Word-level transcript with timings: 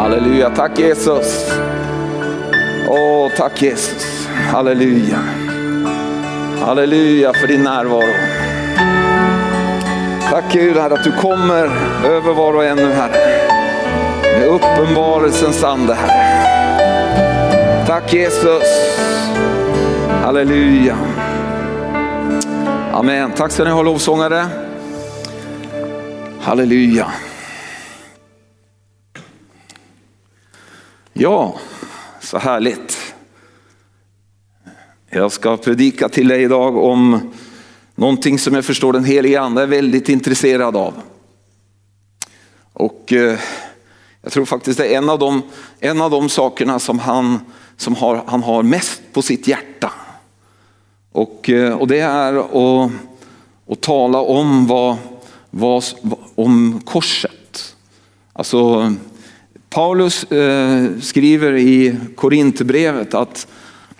Halleluja, 0.00 0.50
tack 0.50 0.78
Jesus. 0.78 1.52
Åh, 2.88 3.30
tack 3.36 3.62
Jesus. 3.62 4.28
Halleluja. 4.52 5.18
Halleluja 6.60 7.32
för 7.32 7.46
din 7.46 7.62
närvaro. 7.62 8.14
Tack 10.30 10.44
Gud 10.52 10.76
Herre 10.76 10.94
att 10.94 11.04
du 11.04 11.12
kommer 11.12 11.70
över 12.04 12.34
var 12.34 12.52
och 12.52 12.64
en 12.64 12.76
nu 12.76 12.92
Herre. 12.92 13.48
Med 14.22 14.48
uppenbarelsens 14.48 15.64
ande 15.64 15.94
Herre. 15.94 17.86
Tack 17.86 18.14
Jesus. 18.14 18.96
Halleluja. 20.24 20.96
Amen. 22.92 23.32
Tack 23.32 23.52
ska 23.52 23.64
ni 23.64 23.70
ha 23.70 23.82
lovsångare. 23.82 24.46
Halleluja. 26.40 27.06
Ja, 31.22 31.54
så 32.20 32.38
härligt. 32.38 33.14
Jag 35.10 35.32
ska 35.32 35.56
predika 35.56 36.08
till 36.08 36.28
dig 36.28 36.42
idag 36.42 36.76
om 36.76 37.32
någonting 37.94 38.38
som 38.38 38.54
jag 38.54 38.64
förstår 38.64 38.92
den 38.92 39.04
helige 39.04 39.40
ande 39.40 39.62
är 39.62 39.66
väldigt 39.66 40.08
intresserad 40.08 40.76
av. 40.76 40.94
Och 42.72 43.12
eh, 43.12 43.38
jag 44.22 44.32
tror 44.32 44.44
faktiskt 44.44 44.78
det 44.78 44.94
är 44.94 44.98
en 44.98 45.08
av 45.08 45.18
de, 45.18 45.42
en 45.80 46.00
av 46.00 46.10
de 46.10 46.28
sakerna 46.28 46.78
som, 46.78 46.98
han, 46.98 47.38
som 47.76 47.94
har, 47.94 48.22
han 48.26 48.42
har 48.42 48.62
mest 48.62 49.02
på 49.12 49.22
sitt 49.22 49.48
hjärta. 49.48 49.92
Och, 51.12 51.50
eh, 51.50 51.74
och 51.74 51.88
det 51.88 52.00
är 52.00 52.34
att, 52.34 52.90
att 53.70 53.80
tala 53.80 54.18
om, 54.18 54.66
vad, 54.66 54.96
vad, 55.50 55.84
om 56.34 56.80
korset. 56.84 57.74
Alltså 58.32 58.92
Paulus 59.70 60.24
eh, 60.24 60.84
skriver 61.00 61.56
i 61.56 61.96
Korinthierbrevet 62.16 63.14
att, 63.14 63.46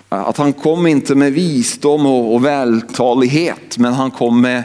att 0.09 0.37
han 0.37 0.53
kom 0.53 0.87
inte 0.87 1.15
med 1.15 1.33
visdom 1.33 2.07
och, 2.07 2.35
och 2.35 2.45
vältalighet 2.45 3.79
men 3.79 3.93
han 3.93 4.11
kom 4.11 4.41
med, 4.41 4.62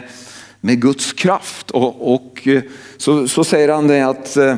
med 0.60 0.80
Guds 0.82 1.12
kraft. 1.12 1.70
Och, 1.70 2.14
och 2.14 2.48
eh, 2.48 2.62
så, 2.96 3.28
så, 3.28 3.44
säger 3.44 3.68
han 3.68 3.86
det 3.88 4.02
att, 4.02 4.36
eh, 4.36 4.56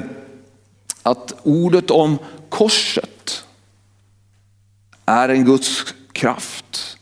att 1.02 1.32
ordet 1.42 1.90
om 1.90 2.18
korset 2.48 3.44
är 5.06 5.28
en 5.28 5.44
Guds 5.44 5.94
kraft. 6.12 6.96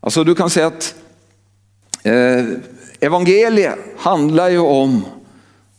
Alltså 0.00 0.24
du 0.24 0.34
kan 0.34 0.50
säga 0.50 0.66
att 0.66 0.94
eh, 2.02 2.44
evangeliet 3.00 3.78
handlar 3.98 4.48
ju 4.48 4.58
om 4.58 5.04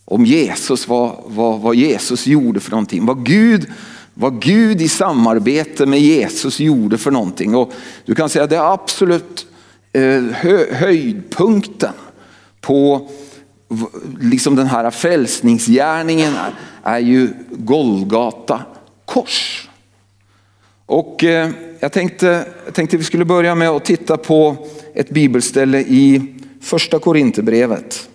om 0.10 0.26
Jesus, 0.26 0.88
vad, 0.88 1.16
vad, 1.26 1.60
vad 1.60 1.76
Jesus 1.76 2.28
gjorde 2.28 2.60
för 2.60 2.72
någonting. 2.72 3.06
Vad 3.06 3.26
Gud, 3.26 3.68
vad 4.14 4.42
Gud 4.42 4.82
i 4.82 4.88
samarbete 4.88 5.86
med 5.86 6.00
Jesus 6.00 6.60
gjorde 6.60 6.98
för 6.98 7.12
någonting. 7.12 7.56
Och 7.56 7.74
du 8.06 8.16
kan 8.16 8.30
säga 8.30 8.44
att 8.44 8.50
det 8.50 8.56
är 8.56 8.74
absolut 8.74 9.48
eh, 9.94 10.24
hö, 10.34 10.74
höjdpunkten 10.74 11.94
på 12.62 13.10
liksom 14.22 14.56
den 14.56 14.68
här 14.68 14.92
frälsningsgärningen 14.92 16.34
är, 16.36 16.54
är 16.84 17.00
ju 17.00 17.30
Golgata 17.52 18.62
kors. 19.06 19.70
Och 20.86 21.24
eh, 21.24 21.50
jag 21.80 21.92
tänkte, 21.92 22.46
jag 22.66 22.74
tänkte 22.74 22.98
vi 22.98 23.04
skulle 23.04 23.26
börja 23.26 23.56
med 23.56 23.70
att 23.70 23.86
titta 23.86 24.18
på 24.18 24.68
ett 24.94 25.10
bibelställe 25.10 25.80
i 25.80 26.36
första 26.62 27.00
Korinthierbrevet. 27.00 28.09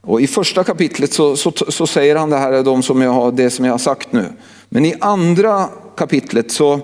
Och 0.00 0.20
I 0.20 0.26
första 0.26 0.64
kapitlet 0.64 1.12
så, 1.12 1.36
så, 1.36 1.52
så, 1.68 1.86
säger 1.86 2.16
han 2.16 2.30
det 2.30 2.36
här, 2.36 2.62
de 2.62 2.82
som 2.82 3.02
jag 3.02 3.10
har, 3.10 3.32
det 3.32 3.50
som 3.50 3.64
jag 3.64 3.72
har 3.72 3.78
sagt 3.78 4.12
nu. 4.12 4.32
Men 4.68 4.84
i 4.84 4.94
andra 5.00 5.68
kapitlet 5.96 6.52
så, 6.52 6.80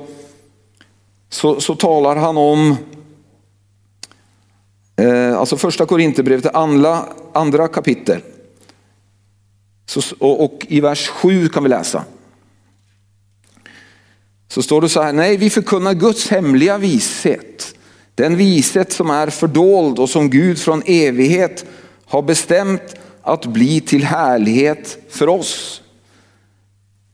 så, 1.29 1.61
så 1.61 1.75
talar 1.75 2.17
han 2.17 2.37
om, 2.37 2.77
eh, 4.97 5.39
alltså 5.39 5.57
första 5.57 5.87
Korinthierbrevet, 5.87 6.55
andra, 6.55 6.99
andra 7.33 7.69
kapitel. 7.69 8.21
Så, 9.87 10.01
och, 10.19 10.45
och 10.45 10.67
i 10.69 10.81
vers 10.81 11.09
7 11.09 11.49
kan 11.49 11.63
vi 11.63 11.69
läsa. 11.69 12.05
Så 14.49 14.63
står 14.63 14.81
det 14.81 14.89
så 14.89 15.03
här, 15.03 15.13
nej 15.13 15.37
vi 15.37 15.51
förkunnar 15.51 15.95
Guds 15.95 16.29
hemliga 16.29 16.79
vishet. 16.79 17.75
Den 18.15 18.37
vishet 18.37 18.93
som 18.93 19.11
är 19.11 19.31
fördold 19.31 19.99
och 19.99 20.11
som 20.11 20.31
Gud 20.31 20.59
från 20.59 20.83
evighet 20.87 21.67
har 22.05 22.23
bestämt 22.23 22.97
att 23.25 23.47
bli 23.47 23.81
till 23.81 24.05
härlighet 24.05 24.99
för 25.09 25.29
oss. 25.29 25.83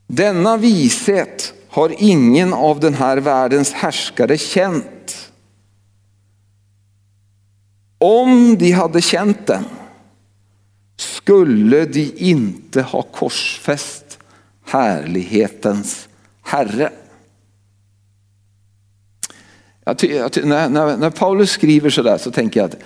Denna 0.06 0.56
vishet 0.56 1.54
har 1.68 1.94
ingen 1.98 2.52
av 2.54 2.80
den 2.80 2.94
här 2.94 3.16
världens 3.16 3.72
härskare 3.72 4.38
känt. 4.38 5.30
Om 7.98 8.56
de 8.58 8.72
hade 8.72 9.00
känt 9.00 9.46
den 9.46 9.64
skulle 10.96 11.84
de 11.84 12.12
inte 12.16 12.82
ha 12.82 13.02
korsfäst 13.02 14.18
härlighetens 14.64 16.08
Herre. 16.42 16.90
när, 19.84 20.68
när, 20.68 20.96
när 20.96 21.10
Paulus 21.10 21.50
skriver 21.50 21.90
sådär 21.90 22.18
så 22.18 22.30
tänker 22.30 22.60
jag 22.60 22.70
att 22.70 22.76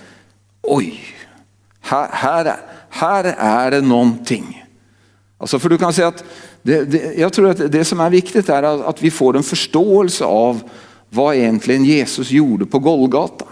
oj, 0.63 1.01
här, 1.81 2.09
här, 2.13 2.57
här 2.95 3.25
är 3.39 3.71
det 3.71 3.81
någonting. 3.81 4.65
Alltså 5.39 5.59
för 5.59 5.69
du 5.69 5.79
kan 5.79 5.93
säga 5.93 6.09
att 6.09 6.25
det, 6.63 6.85
det, 6.85 7.15
jag 7.15 7.33
tror 7.33 7.51
att 7.51 7.73
det 7.73 7.85
som 7.85 8.01
är 8.01 8.11
viktigt 8.11 8.49
är 8.49 8.89
att 8.89 9.03
vi 9.03 9.11
får 9.11 9.37
en 9.37 9.43
förståelse 9.43 10.25
av 10.25 10.63
vad 11.11 11.37
egentligen 11.37 11.85
Jesus 11.85 12.31
gjorde 12.31 12.67
på 12.67 12.79
Golgata. 12.79 13.45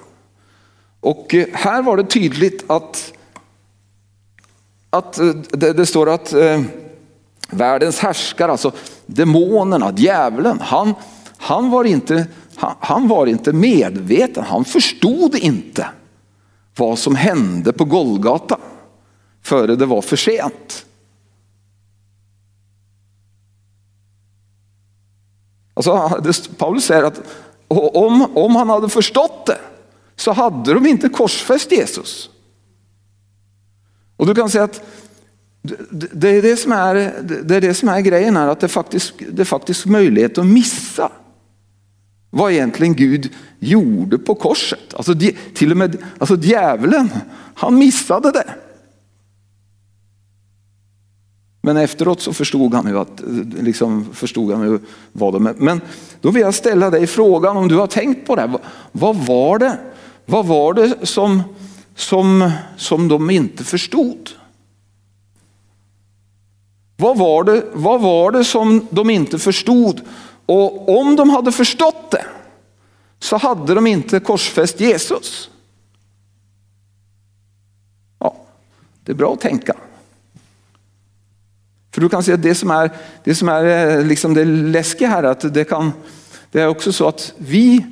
Och 1.01 1.35
eh, 1.35 1.47
här 1.53 1.83
var 1.83 1.97
det 1.97 2.05
tydligt 2.05 2.71
att, 2.71 3.13
att 4.91 5.19
eh, 5.19 5.27
det, 5.51 5.73
det 5.73 5.87
står 5.87 6.11
att 6.11 6.33
eh, 6.33 6.63
världens 7.51 7.99
härskare, 7.99 8.51
alltså 8.51 8.73
demonerna, 9.07 9.93
djävulen, 9.97 10.61
han, 10.61 10.95
han, 11.37 11.71
var 11.71 11.85
inte, 11.85 12.27
han, 12.57 12.75
han 12.81 13.09
var 13.09 13.27
inte 13.27 13.53
medveten, 13.53 14.45
han 14.45 14.65
förstod 14.65 15.35
inte 15.35 15.87
vad 16.77 16.99
som 16.99 17.17
hände 17.17 17.73
på 17.73 17.85
Golgata 17.85 18.59
före 19.43 19.77
det 19.77 19.87
var 19.87 20.03
för 20.03 20.17
sent. 20.17 20.87
Alltså, 25.75 26.23
Paulus 26.57 26.85
säger 26.85 27.03
att 27.03 27.21
om, 27.69 28.37
om 28.37 28.57
han 28.57 28.69
hade 28.69 28.89
förstått 28.89 29.47
det 29.47 29.59
så 30.17 30.33
hade 30.33 30.75
de 30.75 30.87
inte 30.87 31.09
korsfäst 31.09 31.73
Jesus. 31.73 32.31
Och 34.17 34.27
du 34.27 34.35
kan 34.35 34.51
säga 34.51 34.65
att 34.65 34.83
det 35.91 36.29
är 36.29 36.43
det 36.43 36.57
som 36.57 36.73
är, 36.73 36.95
det 37.45 37.57
är, 37.57 37.61
det 37.61 37.75
som 37.75 37.89
är 37.89 38.01
grejen 38.01 38.37
här, 38.37 38.49
att 38.49 38.61
det 38.61 38.69
faktiskt, 38.69 39.13
det 39.33 39.43
är 39.43 39.45
faktiskt 39.45 39.87
möjlighet 39.87 40.39
att 40.39 40.47
missa 40.47 41.13
vad 42.31 42.53
egentligen 42.53 42.95
Gud 42.95 43.33
gjorde 43.59 44.19
på 44.19 44.35
korset. 44.35 44.95
Alltså, 44.95 45.15
till 45.55 45.71
och 45.71 45.77
med 45.77 45.97
alltså 46.19 46.37
djävulen, 46.37 47.11
han 47.55 47.79
missade 47.79 48.33
det. 48.33 48.55
Men 51.65 51.77
efteråt 51.77 52.21
så 52.21 52.33
förstod 52.33 52.75
han 52.75 52.87
ju 52.87 52.99
att, 52.99 53.23
liksom 53.61 54.09
förstod 54.13 54.53
han 54.53 54.67
ju 54.67 54.79
vad 55.13 55.33
de 55.33 55.55
Men 55.59 55.81
då 56.21 56.31
vill 56.31 56.43
jag 56.43 56.55
ställa 56.55 56.91
dig 56.91 57.07
frågan 57.07 57.57
om 57.57 57.69
du 57.69 57.77
har 57.77 57.87
tänkt 57.87 58.27
på 58.27 58.37
det. 58.37 58.47
Vad, 58.47 58.61
vad 58.93 59.17
var 59.17 59.59
det, 59.59 59.79
vad 60.27 60.47
var 60.47 60.75
det 60.75 61.07
som, 61.07 61.43
som, 61.95 62.51
som 62.77 63.09
de 63.09 63.31
inte 63.31 63.65
förstod? 63.65 64.31
Vad 66.97 67.19
var, 67.19 67.45
det, 67.45 67.65
vad 67.73 68.01
var 68.01 68.31
det 68.33 68.45
som 68.45 68.87
de 68.91 69.11
inte 69.11 69.39
förstod? 69.39 70.01
Och 70.47 70.99
om 70.99 71.17
de 71.17 71.31
hade 71.31 71.53
förstått 71.53 72.11
det 72.11 72.25
så 73.19 73.37
hade 73.37 73.75
de 73.75 73.87
inte 73.87 74.21
korsfäst 74.21 74.81
Jesus. 74.81 75.51
Ja, 78.19 78.37
det 79.05 79.13
är 79.13 79.17
bra 79.17 79.33
att 79.33 79.41
tänka. 79.41 79.75
För 81.95 82.01
du 82.01 82.09
kan 82.09 82.23
se 82.23 82.33
att 82.33 82.43
det 82.43 82.55
som 82.55 82.71
är, 82.71 82.91
det 83.25 83.35
som 83.35 83.49
är 83.49 83.99
eh, 83.99 84.05
liksom 84.05 84.35
det 84.35 84.45
läskiga 84.45 85.09
här, 85.09 85.23
att 85.23 85.55
det, 85.55 85.65
kan, 85.65 85.93
det 86.51 86.61
är 86.61 86.69
också 86.69 86.93
så 86.93 87.09
att 87.09 87.33
vi, 87.39 87.87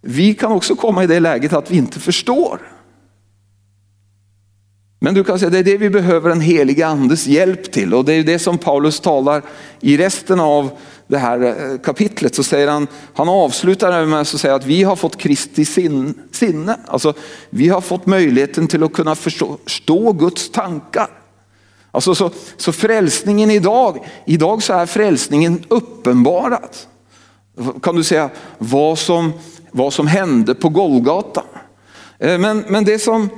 vi 0.00 0.34
kan 0.34 0.52
också 0.52 0.76
komma 0.76 1.04
i 1.04 1.06
det 1.06 1.20
läget 1.20 1.52
att 1.52 1.70
vi 1.70 1.76
inte 1.76 2.00
förstår. 2.00 2.60
Men 5.04 5.14
du 5.14 5.24
kan 5.24 5.38
säga 5.38 5.50
det 5.50 5.58
är 5.58 5.64
det 5.64 5.76
vi 5.76 5.90
behöver 5.90 6.28
den 6.28 6.40
helige 6.40 6.86
andes 6.86 7.26
hjälp 7.26 7.72
till 7.72 7.94
och 7.94 8.04
det 8.04 8.12
är 8.12 8.22
det 8.22 8.38
som 8.38 8.58
Paulus 8.58 9.00
talar 9.00 9.42
i 9.80 9.96
resten 9.96 10.40
av 10.40 10.70
det 11.06 11.18
här 11.18 11.40
eh, 11.42 11.78
kapitlet. 11.78 12.34
Så 12.34 12.42
säger 12.42 12.68
han, 12.68 12.86
han 13.14 13.28
avslutar 13.28 14.06
med 14.06 14.20
att 14.20 14.28
säga 14.28 14.54
att 14.54 14.66
vi 14.66 14.82
har 14.82 14.96
fått 14.96 15.16
Kristi 15.16 15.64
sinne. 16.32 16.76
Alltså 16.86 17.14
vi 17.50 17.68
har 17.68 17.80
fått 17.80 18.06
möjligheten 18.06 18.68
till 18.68 18.82
att 18.82 18.92
kunna 18.92 19.14
förstå 19.14 20.12
Guds 20.12 20.50
tankar. 20.50 21.23
Alltså 21.94 22.14
så, 22.14 22.30
så 22.56 22.72
frälsningen 22.72 23.50
idag, 23.50 23.98
idag 24.24 24.62
så 24.62 24.72
är 24.72 24.86
frälsningen 24.86 25.64
uppenbarad. 25.68 26.68
Kan 27.82 27.96
du 27.96 28.04
säga 28.04 28.30
vad 28.58 28.98
som, 28.98 29.32
vad 29.70 29.92
som 29.92 30.06
hände 30.06 30.54
på 30.54 30.68
Golgata. 30.68 31.42
Eh, 32.18 32.38
men, 32.38 32.64
men 32.68 32.84
det 32.84 32.98
som 32.98 33.28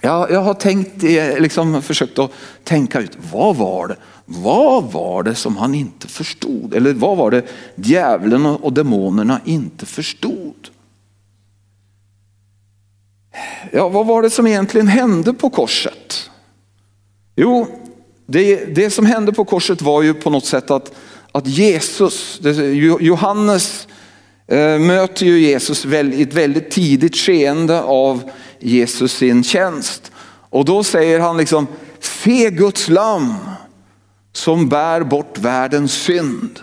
jag, 0.00 0.30
jag 0.30 0.40
har 0.40 0.54
tänkt, 0.54 1.04
eh, 1.04 1.38
liksom 1.38 1.82
försökt 1.82 2.18
att 2.18 2.30
tänka 2.64 3.00
ut, 3.00 3.18
vad 3.32 3.56
var 3.56 3.88
det? 3.88 3.96
Vad 4.24 4.92
var 4.92 5.22
det 5.22 5.34
som 5.34 5.56
han 5.56 5.74
inte 5.74 6.08
förstod? 6.08 6.74
Eller 6.74 6.92
vad 6.92 7.16
var 7.16 7.30
det 7.30 7.42
djävulen 7.74 8.46
och 8.46 8.72
demonerna 8.72 9.40
inte 9.44 9.86
förstod? 9.86 10.68
Ja, 13.72 13.88
vad 13.88 14.06
var 14.06 14.22
det 14.22 14.30
som 14.30 14.46
egentligen 14.46 14.88
hände 14.88 15.32
på 15.32 15.50
korset? 15.50 16.25
Jo, 17.36 17.66
det, 18.26 18.64
det 18.74 18.90
som 18.90 19.06
hände 19.06 19.32
på 19.32 19.44
korset 19.44 19.82
var 19.82 20.02
ju 20.02 20.14
på 20.14 20.30
något 20.30 20.46
sätt 20.46 20.70
att, 20.70 20.92
att 21.32 21.46
Jesus, 21.46 22.40
Johannes 23.00 23.88
eh, 24.46 24.78
möter 24.78 25.26
ju 25.26 25.38
Jesus 25.40 25.84
i 25.84 26.22
ett 26.22 26.34
väldigt 26.34 26.70
tidigt 26.70 27.16
skeende 27.16 27.82
av 27.82 28.30
Jesus 28.58 29.12
sin 29.12 29.44
tjänst. 29.44 30.12
Och 30.50 30.64
då 30.64 30.84
säger 30.84 31.20
han 31.20 31.36
liksom, 31.36 31.66
se 32.00 32.50
Guds 32.50 32.88
lam 32.88 33.34
som 34.32 34.68
bär 34.68 35.00
bort 35.00 35.38
världens 35.38 35.92
synd. 35.92 36.60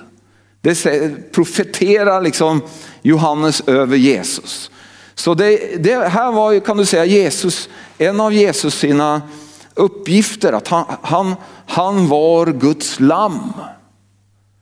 Det 0.62 0.86
profeterar 1.32 2.22
liksom 2.22 2.62
Johannes 3.02 3.62
över 3.68 3.98
Jesus. 3.98 4.72
Så 5.16 5.34
det, 5.34 5.84
det, 5.84 6.10
här 6.10 6.32
var 6.32 6.52
ju, 6.52 6.60
kan 6.60 6.78
du 6.78 6.86
säga 6.86 7.06
Jesus, 7.06 7.70
en 7.98 8.20
av 8.20 8.34
Jesus 8.34 8.76
sina 8.76 9.22
uppgifter, 9.76 10.54
att 10.54 10.68
han, 10.68 10.86
han, 11.02 11.36
han 11.66 12.08
var 12.08 12.46
Guds 12.46 13.00
lamm 13.00 13.54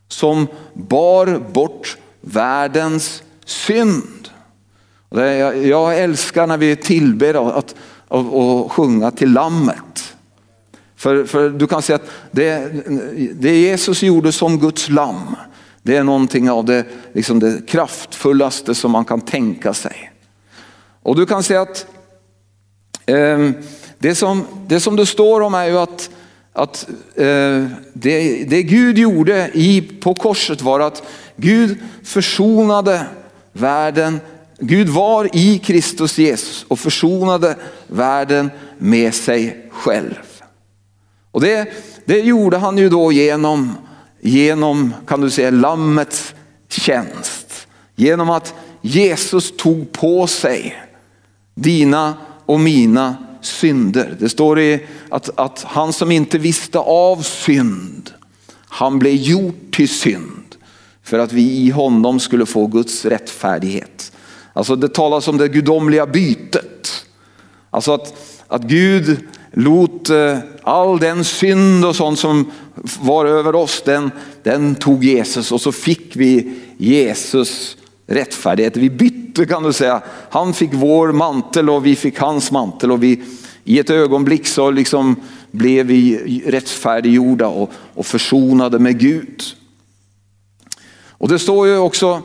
som 0.07 0.47
bar 0.73 1.39
bort 1.53 1.97
världens 2.21 3.23
synd. 3.45 4.29
Jag, 5.63 5.99
älskar 5.99 6.47
när 6.47 6.57
vi 6.57 6.75
tillber 6.75 7.33
att, 7.33 7.55
att, 7.55 7.75
att, 8.07 8.33
att 8.33 8.71
sjunga 8.71 9.11
till 9.11 9.31
lammet. 9.31 10.15
För, 10.95 11.25
för 11.25 11.49
du 11.49 11.67
kan 11.67 11.81
säga 11.81 11.95
att 11.95 12.09
det, 12.31 12.71
det 13.33 13.61
Jesus 13.61 14.03
gjorde 14.03 14.31
som 14.31 14.59
Guds 14.59 14.89
lamm, 14.89 15.35
det 15.83 15.97
är 15.97 16.03
någonting 16.03 16.51
av 16.51 16.65
det, 16.65 16.85
liksom 17.13 17.39
det 17.39 17.67
kraftfullaste 17.67 18.75
som 18.75 18.91
man 18.91 19.05
kan 19.05 19.21
tänka 19.21 19.73
sig. 19.73 20.11
Och 21.03 21.15
du 21.15 21.25
kan 21.25 21.43
säga 21.43 21.61
att 21.61 21.85
eh, 23.05 23.51
det, 24.01 24.15
som, 24.15 24.45
det 24.67 24.79
som 24.79 24.95
det 24.95 25.05
står 25.05 25.41
om 25.41 25.53
är 25.53 25.65
ju 25.65 25.77
att, 25.77 26.09
att 26.53 26.89
eh, 27.15 27.65
det, 27.93 28.43
det 28.49 28.63
Gud 28.63 28.97
gjorde 28.97 29.51
i, 29.53 29.81
på 29.81 30.13
korset 30.13 30.61
var 30.61 30.79
att 30.79 31.03
Gud 31.35 31.77
försonade 32.03 33.05
världen. 33.53 34.19
Gud 34.59 34.89
var 34.89 35.35
i 35.35 35.59
Kristus 35.59 36.17
Jesus 36.17 36.65
och 36.67 36.79
försonade 36.79 37.55
världen 37.87 38.51
med 38.77 39.13
sig 39.13 39.69
själv. 39.71 40.19
Och 41.31 41.41
det, 41.41 41.67
det 42.05 42.19
gjorde 42.19 42.57
han 42.57 42.77
ju 42.77 42.89
då 42.89 43.11
genom, 43.11 43.77
genom, 44.21 44.93
kan 45.07 45.21
du 45.21 45.29
säga, 45.29 45.49
lammets 45.49 46.33
tjänst. 46.69 47.67
Genom 47.95 48.29
att 48.29 48.53
Jesus 48.81 49.53
tog 49.57 49.91
på 49.91 50.27
sig 50.27 50.83
dina 51.55 52.13
och 52.45 52.59
mina 52.59 53.15
synder. 53.45 54.15
Det 54.19 54.29
står 54.29 54.59
i 54.59 54.79
att, 55.09 55.39
att 55.39 55.63
han 55.63 55.93
som 55.93 56.11
inte 56.11 56.37
visste 56.37 56.79
av 56.79 57.21
synd, 57.21 58.11
han 58.67 58.99
blev 58.99 59.15
gjort 59.15 59.71
till 59.71 59.89
synd 59.89 60.55
för 61.03 61.19
att 61.19 61.33
vi 61.33 61.41
i 61.41 61.69
honom 61.69 62.19
skulle 62.19 62.45
få 62.45 62.67
Guds 62.67 63.05
rättfärdighet. 63.05 64.11
Alltså 64.53 64.75
det 64.75 64.93
talas 64.93 65.27
om 65.27 65.37
det 65.37 65.47
gudomliga 65.47 66.05
bytet. 66.05 67.05
Alltså 67.69 67.93
att, 67.93 68.13
att 68.47 68.61
Gud 68.61 69.17
låt 69.51 70.09
eh, 70.09 70.37
all 70.63 70.99
den 70.99 71.23
synd 71.23 71.85
och 71.85 71.95
sånt 71.95 72.19
som 72.19 72.51
var 73.01 73.25
över 73.25 73.55
oss, 73.55 73.81
den, 73.85 74.11
den 74.43 74.75
tog 74.75 75.03
Jesus 75.03 75.51
och 75.51 75.61
så 75.61 75.71
fick 75.71 76.15
vi 76.15 76.53
Jesus 76.77 77.77
rättfärdighet. 78.07 78.77
Vi 78.77 78.89
bytte 78.89 79.20
kan 79.45 79.63
du 79.63 79.73
säga. 79.73 80.01
Han 80.29 80.53
fick 80.53 80.73
vår 80.73 81.11
mantel 81.11 81.69
och 81.69 81.85
vi 81.85 81.95
fick 81.95 82.19
hans 82.19 82.51
mantel 82.51 82.91
och 82.91 83.03
vi 83.03 83.23
i 83.63 83.79
ett 83.79 83.89
ögonblick 83.89 84.47
så 84.47 84.71
liksom 84.71 85.15
blev 85.51 85.85
vi 85.85 86.41
rättfärdiggjorda 86.45 87.47
och, 87.47 87.71
och 87.93 88.05
försonade 88.05 88.79
med 88.79 88.99
Gud. 88.99 89.43
Och 91.09 91.29
det 91.29 91.39
står 91.39 91.67
ju 91.67 91.77
också, 91.77 92.21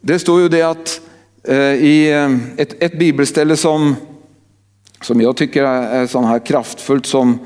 det 0.00 0.18
står 0.18 0.40
ju 0.40 0.48
det 0.48 0.62
att 0.62 1.00
eh, 1.44 1.56
i 1.56 2.12
eh, 2.12 2.60
ett, 2.60 2.82
ett 2.82 2.98
bibelställe 2.98 3.56
som, 3.56 3.96
som 5.02 5.20
jag 5.20 5.36
tycker 5.36 5.64
är 5.64 6.06
så 6.06 6.20
här 6.20 6.46
kraftfullt 6.46 7.06
som, 7.06 7.38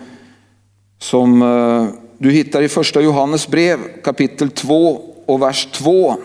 som 0.99 1.43
eh, 1.43 1.87
du 2.19 2.31
hittar 2.31 2.62
i 2.62 2.69
första 2.69 3.01
Johannes 3.01 3.49
brev 3.49 3.79
kapitel 4.05 4.51
2 4.51 5.01
och 5.27 5.43
vers 5.43 5.69
2. 5.73 6.17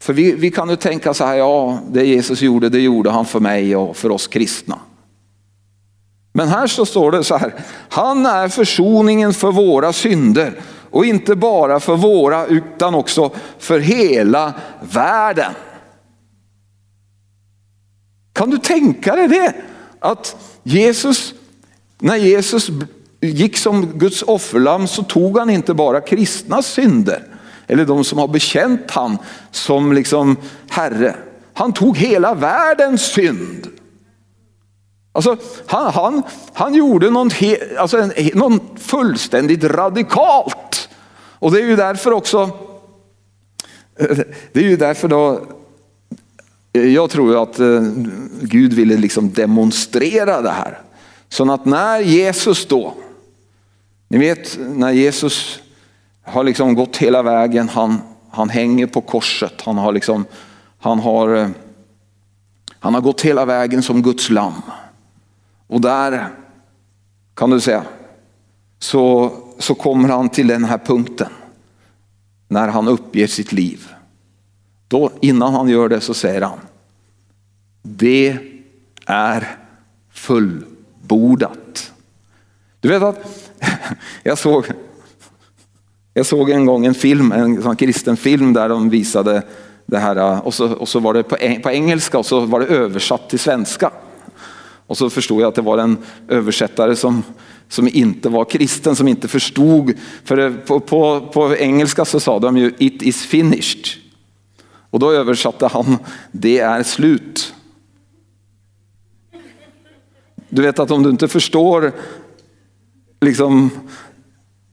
För 0.00 0.12
vi, 0.12 0.32
vi 0.32 0.50
kan 0.50 0.70
ju 0.70 0.76
tänka 0.76 1.14
så 1.14 1.24
här, 1.24 1.34
ja 1.34 1.80
det 1.90 2.06
Jesus 2.06 2.42
gjorde, 2.42 2.68
det 2.68 2.80
gjorde 2.80 3.10
han 3.10 3.26
för 3.26 3.40
mig 3.40 3.76
och 3.76 3.96
för 3.96 4.10
oss 4.10 4.26
kristna. 4.26 4.78
Men 6.32 6.48
här 6.48 6.66
så 6.66 6.86
står 6.86 7.12
det 7.12 7.24
så 7.24 7.36
här, 7.36 7.54
han 7.88 8.26
är 8.26 8.48
försoningen 8.48 9.34
för 9.34 9.52
våra 9.52 9.92
synder 9.92 10.60
och 10.90 11.04
inte 11.04 11.36
bara 11.36 11.80
för 11.80 11.96
våra 11.96 12.46
utan 12.46 12.94
också 12.94 13.30
för 13.58 13.80
hela 13.80 14.54
världen. 14.92 15.52
Kan 18.32 18.50
du 18.50 18.58
tänka 18.58 19.16
dig 19.16 19.28
det? 19.28 19.54
Att 20.00 20.36
Jesus, 20.62 21.34
när 21.98 22.16
Jesus 22.16 22.70
gick 23.20 23.56
som 23.56 23.86
Guds 23.86 24.22
offerlamm 24.22 24.86
så 24.86 25.02
tog 25.02 25.38
han 25.38 25.50
inte 25.50 25.74
bara 25.74 26.00
kristnas 26.00 26.66
synder 26.66 27.29
eller 27.70 27.84
de 27.84 28.04
som 28.04 28.18
har 28.18 28.28
bekänt 28.28 28.90
han 28.90 29.18
som 29.50 29.92
liksom 29.92 30.36
Herre. 30.70 31.16
Han 31.54 31.72
tog 31.72 31.96
hela 31.96 32.34
världens 32.34 33.02
synd. 33.02 33.68
Alltså, 35.12 35.36
han, 35.66 35.92
han, 35.92 36.22
han 36.52 36.74
gjorde 36.74 37.10
något, 37.10 37.32
he, 37.32 37.56
alltså 37.78 37.98
en, 37.98 38.12
något 38.34 38.62
fullständigt 38.76 39.64
radikalt. 39.64 40.88
Och 41.14 41.52
det 41.52 41.60
är 41.60 41.66
ju 41.66 41.76
därför 41.76 42.12
också, 42.12 42.50
det 44.52 44.60
är 44.60 44.68
ju 44.68 44.76
därför 44.76 45.08
då, 45.08 45.46
jag 46.72 47.10
tror 47.10 47.42
att 47.42 47.58
eh, 47.58 47.82
Gud 48.40 48.72
ville 48.72 48.96
liksom 48.96 49.32
demonstrera 49.32 50.40
det 50.40 50.50
här. 50.50 50.78
Så 51.28 51.52
att 51.52 51.64
när 51.64 52.00
Jesus 52.00 52.66
då, 52.66 52.94
ni 54.08 54.18
vet 54.18 54.58
när 54.58 54.90
Jesus 54.90 55.59
har 56.30 56.44
liksom 56.44 56.74
gått 56.74 56.96
hela 56.96 57.22
vägen. 57.22 57.68
Han, 57.68 58.00
han 58.30 58.48
hänger 58.48 58.86
på 58.86 59.00
korset. 59.00 59.62
Han 59.62 59.78
har, 59.78 59.92
liksom, 59.92 60.24
han, 60.78 60.98
har, 60.98 61.34
eh, 61.34 61.48
han 62.78 62.94
har 62.94 63.00
gått 63.00 63.20
hela 63.20 63.44
vägen 63.44 63.82
som 63.82 64.02
Guds 64.02 64.30
lamm. 64.30 64.62
Och 65.66 65.80
där 65.80 66.28
kan 67.34 67.50
du 67.50 67.60
säga 67.60 67.84
så, 68.78 69.32
så 69.58 69.74
kommer 69.74 70.08
han 70.08 70.28
till 70.28 70.46
den 70.46 70.64
här 70.64 70.78
punkten. 70.78 71.28
När 72.48 72.68
han 72.68 72.88
uppger 72.88 73.26
sitt 73.26 73.52
liv. 73.52 73.88
Då, 74.88 75.10
innan 75.20 75.54
han 75.54 75.68
gör 75.68 75.88
det 75.88 76.00
så 76.00 76.14
säger 76.14 76.40
han. 76.40 76.58
Det 77.82 78.38
är 79.06 79.56
fullbordat. 80.12 81.92
Du 82.80 82.88
vet 82.88 83.02
att 83.02 83.50
jag 84.22 84.38
såg 84.38 84.66
jag 86.14 86.26
såg 86.26 86.50
en 86.50 86.66
gång 86.66 86.86
en 86.86 86.94
film, 86.94 87.32
en 87.32 87.62
sån 87.62 87.76
kristen 87.76 88.16
film 88.16 88.52
där 88.52 88.68
de 88.68 88.90
visade 88.90 89.42
det 89.86 89.98
här 89.98 90.16
äh, 90.16 90.38
och 90.38 90.54
så, 90.54 90.72
och 90.72 90.88
så 90.88 91.00
var 91.00 91.14
det 91.14 91.22
på, 91.22 91.36
på 91.62 91.70
engelska 91.70 92.18
och 92.18 92.26
så 92.26 92.40
var 92.40 92.60
det 92.60 92.66
översatt 92.66 93.30
till 93.30 93.38
svenska. 93.38 93.90
Och 94.86 94.98
så 94.98 95.10
förstod 95.10 95.40
jag 95.42 95.48
att 95.48 95.54
det 95.54 95.62
var 95.62 95.78
en 95.78 95.98
översättare 96.28 96.96
som, 96.96 97.22
som 97.68 97.88
inte 97.88 98.28
var 98.28 98.44
kristen, 98.44 98.96
som 98.96 99.08
inte 99.08 99.28
förstod. 99.28 99.92
För 100.24 100.38
äh, 100.38 100.52
på, 100.52 100.80
på, 100.80 101.20
på 101.20 101.56
engelska 101.56 102.04
så 102.04 102.20
sa 102.20 102.38
de 102.38 102.56
ju 102.56 102.72
it 102.78 103.02
is 103.02 103.26
finished. 103.26 103.86
Och 104.90 104.98
då 104.98 105.12
översatte 105.12 105.66
han 105.66 105.98
det 106.32 106.58
är 106.58 106.82
slut. 106.82 107.54
Du 110.48 110.62
vet 110.62 110.78
att 110.78 110.90
om 110.90 111.02
du 111.02 111.10
inte 111.10 111.28
förstår 111.28 111.92
liksom 113.20 113.70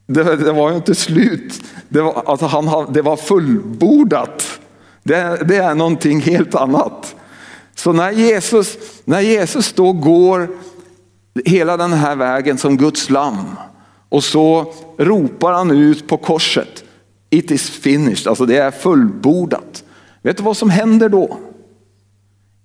det, 0.07 0.35
det, 0.35 0.51
var 0.51 0.69
ju 0.69 0.75
inte 0.75 0.95
slut. 0.95 1.61
Det 1.89 2.01
var, 2.01 2.23
alltså 2.25 2.45
han, 2.45 2.93
det 2.93 3.01
var 3.01 3.17
fullbordat. 3.17 4.59
Det, 5.03 5.39
det, 5.47 5.55
är 5.55 5.75
någonting 5.75 6.21
helt 6.21 6.55
annat. 6.55 7.15
Så 7.75 7.93
när 7.93 8.11
Jesus, 8.11 8.77
när 9.05 9.21
Jesus 9.21 9.73
då 9.73 9.93
går 9.93 10.49
hela 11.45 11.77
den 11.77 11.93
här 11.93 12.15
vägen 12.15 12.57
som 12.57 12.77
Guds 12.77 13.09
lamm. 13.09 13.55
Och 14.09 14.23
så 14.23 14.73
ropar 14.97 15.53
han 15.53 15.71
ut 15.71 16.07
på 16.07 16.17
korset, 16.17 16.83
it 17.29 17.51
is 17.51 17.69
finished, 17.69 18.27
alltså 18.27 18.45
det 18.45 18.57
är 18.57 18.71
fullbordat. 18.71 19.83
Vet 20.21 20.37
du 20.37 20.43
vad 20.43 20.57
som 20.57 20.69
händer 20.69 21.09
då? 21.09 21.37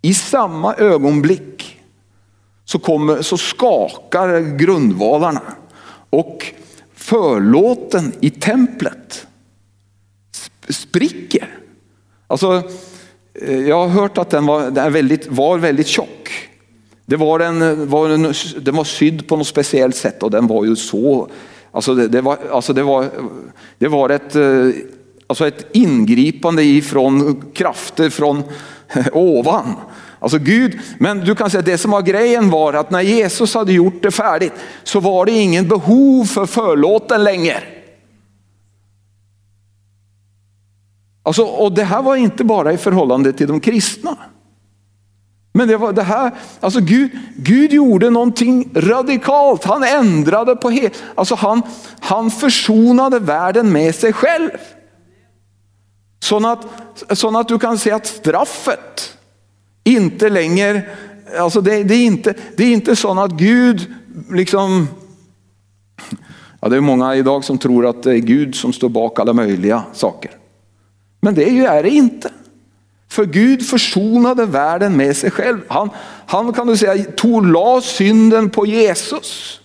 I 0.03 0.15
samma 0.15 0.75
ögonblick 0.75 1.81
så, 2.65 2.79
kommer, 2.79 3.23
så 3.23 3.37
skakar 3.37 4.57
grundvalarna 4.57 5.43
och 6.11 6.47
förlåten 7.03 8.13
i 8.21 8.31
templet 8.31 9.27
spricker. 10.69 11.59
Alltså, 12.27 12.63
eh, 13.35 13.69
jag 13.69 13.77
har 13.77 13.89
hört 13.89 14.19
att 14.19 14.31
den 14.31 14.47
var, 14.47 14.71
den 14.71 14.93
väldigt, 14.93 15.27
var 15.27 15.59
väldigt 15.59 15.87
tjock. 15.87 16.49
Det 17.07 17.17
var, 17.17 17.41
en, 17.41 17.89
var 17.89 18.09
en, 18.09 18.23
den 18.61 18.77
var 18.77 18.85
sydd 18.85 19.29
på 19.29 19.37
något 19.37 19.47
speciellt 19.47 19.97
sätt 19.97 20.23
och 20.23 20.31
den 20.31 20.47
var 20.47 20.65
ju 20.65 20.77
så, 20.77 21.29
alltså 21.73 21.95
det, 21.95 22.09
det 22.09 22.21
var, 22.21 22.39
alltså 22.51 22.73
det 22.73 22.83
var, 22.83 23.11
det 23.79 23.89
var 23.89 24.09
ett, 24.09 24.37
eh, 24.37 24.69
alltså 25.27 25.47
ett 25.47 25.67
ingripande 25.73 26.65
ifrån 26.65 27.45
krafter 27.55 28.11
från 28.11 28.43
ovan. 29.13 29.75
Alltså 30.23 30.39
Gud, 30.39 30.81
men 30.99 31.21
du 31.21 31.35
kan 31.35 31.51
säga 31.51 31.59
att 31.59 31.67
det 31.67 31.79
som 31.79 31.91
var 31.91 32.03
grejen 32.03 32.51
var 32.51 32.73
att 32.73 32.91
när 32.91 33.01
Jesus 33.01 33.55
hade 33.55 33.73
gjort 33.73 34.03
det 34.03 34.11
färdigt 34.11 34.53
så 34.83 35.01
var 35.01 35.27
det 35.27 35.33
ingen 35.33 35.69
behov 35.69 36.25
för 36.25 36.47
förlåten 36.47 37.25
längre. 37.25 37.63
Alltså, 41.23 41.43
och 41.43 41.73
det 41.73 41.85
här 41.85 42.03
var 42.03 42.17
inte 42.17 42.45
bara 42.45 42.73
i 42.73 42.77
förhållande 42.77 43.33
till 43.33 43.47
de 43.49 43.61
kristna. 43.61 44.17
Men 45.53 45.69
det 45.69 45.77
var 45.77 45.93
det 45.93 46.03
här, 46.03 46.31
alltså 46.61 46.81
Gud, 46.81 47.11
Gud 47.37 47.73
gjorde 47.73 48.11
någonting 48.11 48.71
radikalt. 48.75 49.65
Han 49.65 49.85
ändrade 49.85 50.57
på 50.57 50.71
helt, 50.71 51.03
alltså 51.15 51.35
han, 51.35 51.63
han 52.01 52.31
försonade 52.31 53.19
världen 53.19 53.73
med 53.73 53.95
sig 53.95 54.13
själv. 54.13 54.51
Så 56.21 56.49
att, 56.53 56.67
så 57.19 57.39
att 57.39 57.49
du 57.49 57.59
kan 57.59 57.79
se 57.79 57.91
att 57.91 58.07
straffet 58.07 59.19
inte 59.85 60.29
längre, 60.29 60.83
alltså 61.39 61.61
det, 61.61 61.85
det, 61.85 61.95
är 61.95 62.05
inte, 62.05 62.35
det 62.57 62.65
är 62.65 62.73
inte 62.73 62.97
så 62.97 63.21
att 63.21 63.33
Gud 63.33 63.95
liksom, 64.31 64.89
ja 66.61 66.69
det 66.69 66.77
är 66.77 66.81
många 66.81 67.17
idag 67.17 67.45
som 67.45 67.59
tror 67.59 67.87
att 67.87 68.03
det 68.03 68.11
är 68.11 68.19
Gud 68.19 68.55
som 68.55 68.73
står 68.73 68.89
bak 68.89 69.21
alla 69.21 69.33
möjliga 69.33 69.83
saker. 69.93 70.31
Men 71.21 71.35
det 71.35 71.59
är 71.59 71.83
det 71.83 71.91
inte. 71.91 72.31
För 73.09 73.25
Gud 73.25 73.67
försonade 73.67 74.47
världen 74.47 74.97
med 74.97 75.17
sig 75.17 75.31
själv. 75.31 75.61
Han, 75.69 75.91
han 76.27 76.53
kan 76.53 76.67
du 76.67 76.77
säga 76.77 77.05
tog 77.05 77.47
la 77.47 77.81
synden 77.81 78.51
på 78.51 78.67
Jesus. 78.67 79.61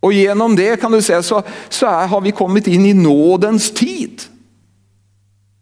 Och 0.00 0.12
genom 0.12 0.56
det 0.56 0.80
kan 0.80 0.92
du 0.92 1.02
säga 1.02 1.22
så, 1.22 1.42
så 1.68 1.86
har 1.86 2.20
vi 2.20 2.32
kommit 2.32 2.66
in 2.66 2.86
i 2.86 2.94
nådens 2.94 3.70
tid. 3.70 4.22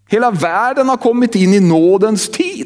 Hela 0.09 0.31
världen 0.31 0.89
har 0.89 0.97
kommit 0.97 1.35
in 1.35 1.55
i 1.55 1.61
nådens 1.61 2.29
tid. 2.29 2.62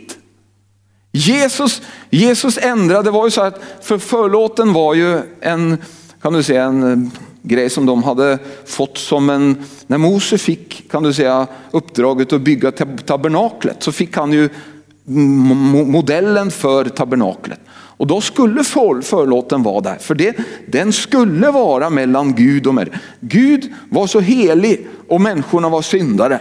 Jesus, 1.17 1.83
Jesus 2.11 2.59
ändrade, 2.59 3.03
det 3.03 3.11
var 3.11 3.25
ju 3.25 3.31
så 3.31 3.41
att 3.41 3.61
för 3.81 3.99
förlåten 3.99 4.73
var 4.73 4.95
ju 4.95 5.21
en, 5.41 5.79
kan 6.23 6.33
du 6.33 6.43
säga, 6.43 6.65
en 6.65 6.93
eh, 6.93 7.09
grej 7.43 7.71
som 7.71 7.87
de 7.87 8.03
hade 8.03 8.39
fått 8.67 8.99
som 8.99 9.31
en, 9.31 9.57
när 9.87 9.99
Mose 9.99 10.39
fick 10.39 10.91
kan 10.91 11.03
du 11.03 11.13
säga 11.13 11.47
uppdraget 11.71 12.33
att 12.33 12.41
bygga 12.41 12.73
tabernaklet 13.07 13.83
så 13.83 13.93
fick 13.93 14.17
han 14.17 14.33
ju 14.33 14.49
modellen 15.87 16.51
för 16.51 16.85
tabernaklet. 16.85 17.61
Och 17.71 18.07
då 18.07 18.21
skulle 18.21 18.65
förlåten 18.65 19.63
vara 19.63 19.81
där, 19.81 19.97
för 19.97 20.15
det, 20.15 20.37
den 20.67 20.93
skulle 20.93 21.51
vara 21.51 21.91
mellan 21.91 22.35
Gud 22.35 22.67
och 22.67 22.75
människa. 22.75 22.99
Gud 23.21 23.73
var 23.91 24.07
så 24.07 24.21
helig 24.21 24.87
och 25.09 25.21
människorna 25.21 25.69
var 25.69 25.83
syndare. 25.83 26.41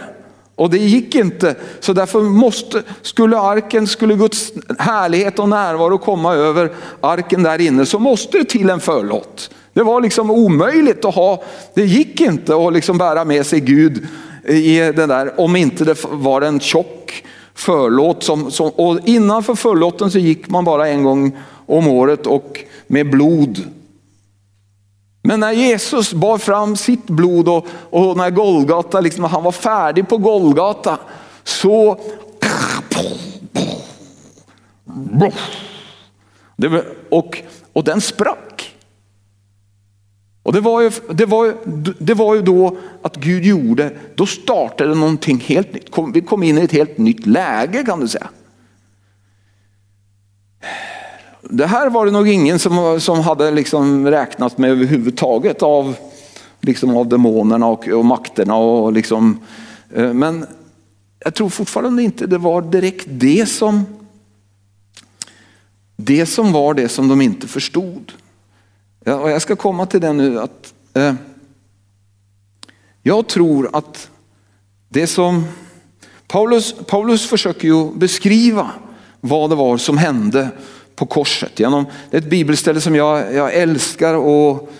Och 0.56 0.70
det 0.70 0.78
gick 0.78 1.14
inte, 1.14 1.54
så 1.80 1.92
därför 1.92 2.20
måste, 2.20 2.82
skulle 3.02 3.38
arken, 3.38 3.86
skulle 3.86 4.14
Guds 4.14 4.52
härlighet 4.78 5.38
och 5.38 5.48
närvaro 5.48 5.98
komma 5.98 6.34
över 6.34 6.72
arken 7.00 7.42
där 7.42 7.60
inne 7.60 7.86
så 7.86 7.98
måste 7.98 8.38
det 8.38 8.44
till 8.44 8.70
en 8.70 8.80
förlåt. 8.80 9.50
Det 9.72 9.82
var 9.82 10.00
liksom 10.00 10.30
omöjligt 10.30 11.04
att 11.04 11.14
ha, 11.14 11.42
det 11.74 11.84
gick 11.84 12.20
inte 12.20 12.56
att 12.56 12.72
liksom 12.72 12.98
bära 12.98 13.24
med 13.24 13.46
sig 13.46 13.60
Gud 13.60 14.06
i 14.48 14.78
det 14.78 15.06
där 15.06 15.40
om 15.40 15.56
inte 15.56 15.84
det 15.84 16.04
var 16.10 16.42
en 16.42 16.60
tjock 16.60 17.24
förlåt. 17.54 18.22
Som, 18.22 18.50
som, 18.50 18.70
och 18.70 18.98
innanför 19.04 19.54
förlåten 19.54 20.10
så 20.10 20.18
gick 20.18 20.48
man 20.48 20.64
bara 20.64 20.88
en 20.88 21.02
gång 21.02 21.36
om 21.66 21.88
året 21.88 22.26
och 22.26 22.60
med 22.86 23.10
blod. 23.10 23.60
Men 25.26 25.40
när 25.40 25.52
Jesus 25.52 26.12
bar 26.12 26.38
fram 26.38 26.76
sitt 26.76 27.06
blod 27.06 27.48
och, 27.48 27.66
och 27.90 28.16
när 28.16 28.30
Golgata, 28.30 29.00
liksom, 29.00 29.24
han 29.24 29.42
var 29.42 29.52
färdig 29.52 30.08
på 30.08 30.18
Golgata 30.18 30.98
så 31.44 32.00
och, 37.10 37.42
och 37.72 37.84
den 37.84 38.00
sprack. 38.00 38.76
Och 40.42 40.52
det 40.52 40.60
var, 40.60 40.80
ju, 40.80 40.90
det, 41.10 41.26
var 41.26 41.44
ju, 41.44 41.54
det 41.98 42.14
var 42.14 42.34
ju 42.34 42.42
då 42.42 42.76
att 43.02 43.16
Gud 43.16 43.44
gjorde, 43.44 43.96
då 44.14 44.26
startade 44.26 44.94
någonting 44.94 45.40
helt 45.46 45.72
nytt. 45.72 45.88
Vi 46.14 46.20
kom 46.20 46.42
in 46.42 46.58
i 46.58 46.60
ett 46.60 46.72
helt 46.72 46.98
nytt 46.98 47.26
läge 47.26 47.84
kan 47.84 48.00
du 48.00 48.08
säga. 48.08 48.28
Det 51.50 51.66
här 51.66 51.90
var 51.90 52.06
det 52.06 52.12
nog 52.12 52.28
ingen 52.28 52.58
som, 52.58 53.00
som 53.00 53.20
hade 53.20 53.50
liksom 53.50 54.06
räknat 54.06 54.58
med 54.58 54.70
överhuvudtaget 54.70 55.62
av, 55.62 55.96
liksom 56.60 56.96
av 56.96 57.08
demonerna 57.08 57.66
och, 57.66 57.88
och 57.88 58.04
makterna. 58.04 58.56
Och 58.56 58.92
liksom, 58.92 59.40
eh, 59.94 60.12
men 60.12 60.46
jag 61.18 61.34
tror 61.34 61.48
fortfarande 61.48 62.02
inte 62.02 62.26
det 62.26 62.38
var 62.38 62.62
direkt 62.62 63.06
det 63.08 63.46
som, 63.48 63.86
det 65.96 66.26
som 66.26 66.52
var 66.52 66.74
det 66.74 66.88
som 66.88 67.08
de 67.08 67.20
inte 67.20 67.48
förstod. 67.48 68.12
Ja, 69.04 69.14
och 69.14 69.30
jag 69.30 69.42
ska 69.42 69.56
komma 69.56 69.86
till 69.86 70.00
det 70.00 70.12
nu 70.12 70.40
att 70.40 70.74
eh, 70.94 71.14
jag 73.02 73.28
tror 73.28 73.70
att 73.72 74.10
det 74.88 75.06
som 75.06 75.44
Paulus, 76.26 76.74
Paulus 76.86 77.26
försöker 77.26 77.68
ju 77.68 77.92
beskriva 77.94 78.70
vad 79.20 79.50
det 79.50 79.56
var 79.56 79.76
som 79.76 79.98
hände 79.98 80.50
på 80.96 81.06
korset. 81.06 81.60
Genom, 81.60 81.86
det 82.10 82.16
är 82.16 82.20
ett 82.20 82.30
bibelställe 82.30 82.80
som 82.80 82.94
jag, 82.94 83.34
jag 83.34 83.54
älskar 83.54 84.14
och 84.14 84.72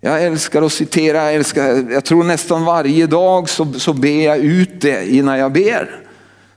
jag 0.00 0.24
älskar 0.24 0.62
att 0.62 0.72
citera, 0.72 1.24
jag, 1.24 1.34
älskar, 1.34 1.92
jag 1.92 2.04
tror 2.04 2.24
nästan 2.24 2.64
varje 2.64 3.06
dag 3.06 3.48
så, 3.48 3.72
så 3.72 3.92
ber 3.92 4.24
jag 4.24 4.38
ut 4.38 4.80
det 4.80 5.14
innan 5.14 5.38
jag 5.38 5.52
ber. 5.52 6.00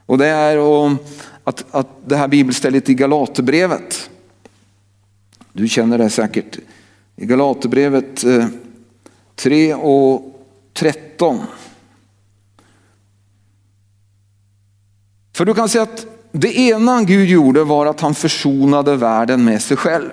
Och 0.06 0.18
det 0.18 0.28
är 0.28 0.58
om 0.58 0.98
att, 1.44 1.66
att 1.72 1.88
det 2.06 2.16
här 2.18 2.28
bibelstället 2.28 2.90
i 2.90 2.94
Galaterbrevet. 2.94 4.10
Du 5.54 5.68
känner 5.68 5.98
det 5.98 6.10
säkert. 6.10 6.58
I 7.16 7.26
Galaterbrevet 7.26 8.24
eh, 8.24 8.46
3 9.36 9.74
och 9.74 10.22
13. 10.74 11.40
För 15.34 15.46
du 15.46 15.54
kan 15.54 15.70
säga 15.70 15.82
att 15.82 16.06
det 16.40 16.58
ena 16.58 17.04
Gud 17.04 17.30
gjorde 17.30 17.64
var 17.64 17.86
att 17.86 18.02
han 18.02 18.16
försonade 18.16 18.96
världen 18.96 19.44
med 19.44 19.62
sig 19.62 19.78
själv. 19.78 20.12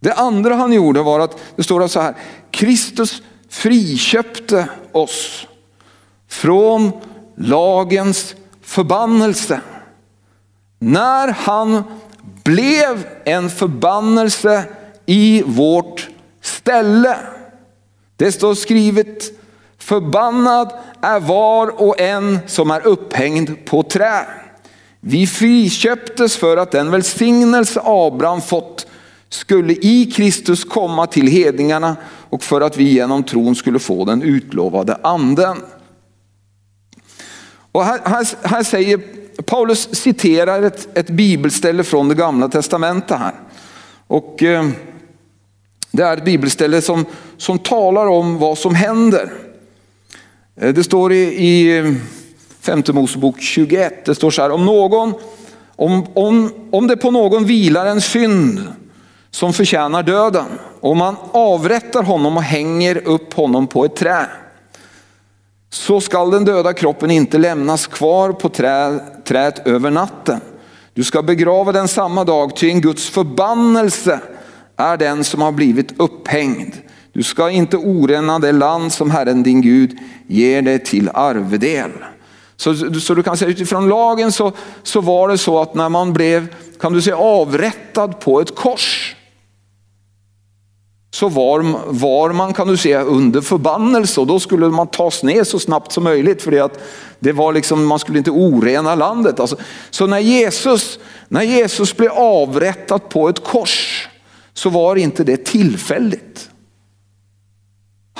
Det 0.00 0.12
andra 0.12 0.54
han 0.54 0.72
gjorde 0.72 1.02
var 1.02 1.20
att, 1.20 1.38
det 1.56 1.62
står 1.62 1.88
så 1.88 2.00
här, 2.00 2.14
Kristus 2.50 3.22
friköpte 3.48 4.68
oss 4.92 5.46
från 6.28 6.90
lagens 7.36 8.34
förbannelse. 8.62 9.60
När 10.78 11.28
han 11.28 11.82
blev 12.44 13.06
en 13.24 13.50
förbannelse 13.50 14.64
i 15.06 15.42
vårt 15.46 16.08
ställe. 16.40 17.16
Det 18.16 18.32
står 18.32 18.54
skrivet, 18.54 19.39
förbannad 19.80 20.72
är 21.00 21.20
var 21.20 21.82
och 21.82 22.00
en 22.00 22.38
som 22.46 22.70
är 22.70 22.86
upphängd 22.86 23.64
på 23.64 23.82
trä. 23.82 24.26
Vi 25.00 25.26
friköptes 25.26 26.36
för 26.36 26.56
att 26.56 26.70
den 26.70 26.90
välsignelse 26.90 27.80
Abraham 27.84 28.40
fått 28.40 28.86
skulle 29.28 29.72
i 29.72 30.12
Kristus 30.16 30.64
komma 30.64 31.06
till 31.06 31.26
hedningarna 31.26 31.96
och 32.30 32.42
för 32.42 32.60
att 32.60 32.76
vi 32.76 32.84
genom 32.84 33.22
tron 33.22 33.54
skulle 33.54 33.78
få 33.78 34.04
den 34.04 34.22
utlovade 34.22 34.98
anden. 35.02 35.56
Och 37.72 37.84
här, 37.84 38.00
här, 38.04 38.48
här 38.48 38.62
säger 38.62 39.00
Paulus 39.42 39.94
citerar 39.94 40.62
ett, 40.62 40.98
ett 40.98 41.10
bibelställe 41.10 41.84
från 41.84 42.08
det 42.08 42.14
gamla 42.14 42.48
testamentet 42.48 43.18
här. 43.18 43.34
Och 44.06 44.42
eh, 44.42 44.68
det 45.90 46.02
är 46.02 46.16
ett 46.16 46.24
bibelställe 46.24 46.82
som, 46.82 47.04
som 47.36 47.58
talar 47.58 48.06
om 48.06 48.38
vad 48.38 48.58
som 48.58 48.74
händer. 48.74 49.32
Eh, 50.56 50.74
det 50.74 50.84
står 50.84 51.12
i, 51.12 51.22
i 51.22 51.78
eh, 51.78 51.92
femte 52.60 52.92
Mosebok 52.92 53.40
21, 53.40 54.04
det 54.04 54.14
står 54.14 54.30
så 54.30 54.42
här, 54.42 54.50
om 54.50 54.66
någon 54.66 55.14
Om, 55.76 56.06
om, 56.14 56.52
om 56.70 56.86
det 56.86 56.96
på 56.96 57.10
någon 57.10 57.44
vilar 57.44 57.86
en 57.86 58.00
synd 58.00 58.60
som 59.30 59.52
förtjänar 59.52 60.02
döden 60.02 60.46
om 60.80 60.98
man 60.98 61.16
avrättar 61.32 62.02
honom 62.02 62.36
och 62.36 62.42
hänger 62.42 63.08
upp 63.08 63.34
honom 63.34 63.66
på 63.66 63.84
ett 63.84 63.96
trä 63.96 64.26
så 65.70 66.00
skall 66.00 66.30
den 66.30 66.44
döda 66.44 66.72
kroppen 66.72 67.10
inte 67.10 67.38
lämnas 67.38 67.86
kvar 67.86 68.32
på 68.32 68.48
trä, 68.48 69.00
träet 69.24 69.66
över 69.66 69.90
natten. 69.90 70.40
Du 70.94 71.04
ska 71.04 71.22
begrava 71.22 71.72
den 71.72 71.88
samma 71.88 72.24
dag, 72.24 72.56
ty 72.56 72.70
en 72.70 72.80
Guds 72.80 73.10
förbannelse 73.10 74.20
är 74.76 74.96
den 74.96 75.24
som 75.24 75.42
har 75.42 75.52
blivit 75.52 76.00
upphängd. 76.00 76.74
Du 77.12 77.22
ska 77.22 77.50
inte 77.50 77.76
orena 77.76 78.38
det 78.38 78.52
land 78.52 78.92
som 78.92 79.10
Herren 79.10 79.42
din 79.42 79.60
Gud 79.60 79.98
ger 80.26 80.62
dig 80.62 80.84
till 80.84 81.10
arvedel. 81.14 81.90
Så, 82.56 83.00
så 83.00 83.14
du 83.14 83.22
kan 83.22 83.36
säga 83.36 83.50
utifrån 83.50 83.88
lagen 83.88 84.32
så, 84.32 84.52
så 84.82 85.00
var 85.00 85.28
det 85.28 85.38
så 85.38 85.60
att 85.60 85.74
när 85.74 85.88
man 85.88 86.12
blev 86.12 86.48
kan 86.80 86.92
du 86.92 87.02
säga, 87.02 87.16
avrättad 87.16 88.20
på 88.20 88.40
ett 88.40 88.54
kors 88.54 89.16
så 91.10 91.28
var, 91.28 91.62
var 91.86 92.32
man 92.32 92.52
kan 92.54 92.68
du 92.68 92.76
säga 92.76 93.02
under 93.02 93.40
förbannelse 93.40 94.20
och 94.20 94.26
då 94.26 94.40
skulle 94.40 94.68
man 94.68 94.86
tas 94.86 95.22
ner 95.22 95.44
så 95.44 95.58
snabbt 95.58 95.92
som 95.92 96.04
möjligt 96.04 96.42
för 96.42 96.64
att 96.64 96.80
det 97.18 97.32
var 97.32 97.52
liksom, 97.52 97.86
man 97.86 97.98
skulle 97.98 98.18
inte 98.18 98.30
orena 98.30 98.94
landet. 98.94 99.40
Alltså, 99.40 99.56
så 99.90 100.06
när 100.06 100.18
Jesus, 100.18 100.98
när 101.28 101.42
Jesus 101.42 101.96
blev 101.96 102.12
avrättad 102.12 103.08
på 103.08 103.28
ett 103.28 103.44
kors 103.44 104.08
så 104.54 104.70
var 104.70 104.96
inte 104.96 105.24
det 105.24 105.44
tillfälligt. 105.44 106.49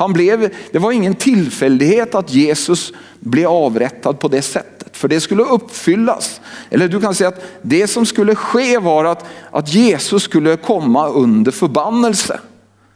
Han 0.01 0.13
blev, 0.13 0.55
det 0.73 0.79
var 0.79 0.93
ingen 0.93 1.15
tillfällighet 1.15 2.15
att 2.15 2.35
Jesus 2.35 2.93
blev 3.19 3.49
avrättad 3.49 4.21
på 4.21 4.29
det 4.29 4.43
sättet. 4.43 4.97
För 4.97 5.09
det 5.09 5.21
skulle 5.21 5.43
uppfyllas. 5.43 6.41
Eller 6.71 6.89
du 6.89 7.01
kan 7.01 7.15
säga 7.15 7.29
att 7.29 7.43
det 7.63 7.87
som 7.87 8.07
skulle 8.07 8.35
ske 8.35 8.79
var 8.79 9.05
att, 9.05 9.25
att 9.51 9.75
Jesus 9.75 10.23
skulle 10.23 10.57
komma 10.57 11.09
under 11.09 11.53
förbannelse. 11.53 12.41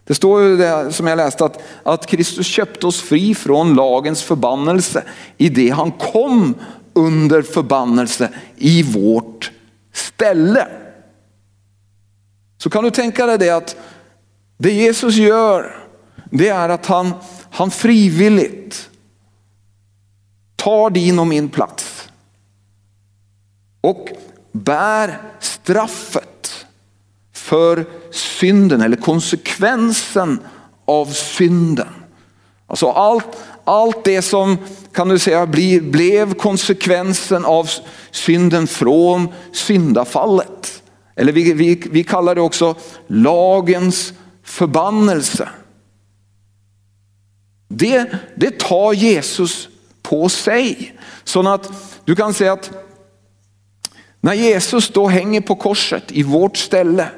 Det 0.04 0.14
står 0.14 0.42
ju 0.42 0.56
det 0.56 0.92
som 0.92 1.06
jag 1.06 1.16
läste 1.16 1.44
att, 1.44 1.62
att 1.82 2.06
Kristus 2.06 2.46
köpte 2.46 2.86
oss 2.86 3.02
fri 3.02 3.34
från 3.34 3.74
lagens 3.74 4.22
förbannelse 4.22 5.02
i 5.36 5.48
det 5.48 5.68
han 5.68 5.92
kom 5.92 6.54
under 6.92 7.42
förbannelse 7.42 8.28
i 8.56 8.82
vårt 8.82 9.50
ställe. 9.92 10.66
Så 12.58 12.70
kan 12.70 12.84
du 12.84 12.90
tänka 12.90 13.26
dig 13.26 13.38
det 13.38 13.50
att 13.50 13.76
det 14.58 14.72
Jesus 14.72 15.14
gör 15.14 15.83
det 16.38 16.48
är 16.48 16.68
att 16.68 16.86
han, 16.86 17.12
han 17.50 17.70
frivilligt 17.70 18.90
tar 20.56 20.90
din 20.90 21.18
och 21.18 21.26
min 21.26 21.48
plats 21.48 22.08
och 23.80 24.08
bär 24.52 25.18
straffet 25.40 26.66
för 27.32 27.86
synden 28.12 28.80
eller 28.80 28.96
konsekvensen 28.96 30.40
av 30.84 31.06
synden. 31.06 31.88
Alltså 32.66 32.90
allt, 32.90 33.26
allt 33.64 34.04
det 34.04 34.22
som 34.22 34.56
kan 34.92 35.08
du 35.08 35.18
säga 35.18 35.46
blir, 35.46 35.80
blev 35.80 36.34
konsekvensen 36.34 37.44
av 37.44 37.70
synden 38.10 38.66
från 38.66 39.28
syndafallet. 39.52 40.82
Eller 41.16 41.32
vi, 41.32 41.52
vi, 41.52 41.82
vi 41.90 42.04
kallar 42.04 42.34
det 42.34 42.40
också 42.40 42.74
lagens 43.06 44.12
förbannelse. 44.44 45.48
Det, 47.76 48.06
det 48.34 48.58
tar 48.58 48.92
Jesus 48.92 49.68
på 50.02 50.28
sig. 50.28 50.94
Så 51.24 51.48
att 51.48 51.70
du 52.04 52.16
kan 52.16 52.34
säga 52.34 52.52
att 52.52 52.70
när 54.20 54.34
Jesus 54.34 54.88
då 54.88 55.06
hänger 55.06 55.40
på 55.40 55.54
korset 55.54 56.02
i 56.08 56.22
vårt 56.22 56.56
ställe 56.56 57.08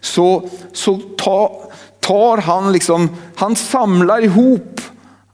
så, 0.00 0.48
så 0.72 0.96
tar, 0.96 1.52
tar 2.00 2.38
han 2.38 2.72
liksom, 2.72 3.16
han 3.36 3.56
samlar 3.56 4.24
ihop 4.24 4.80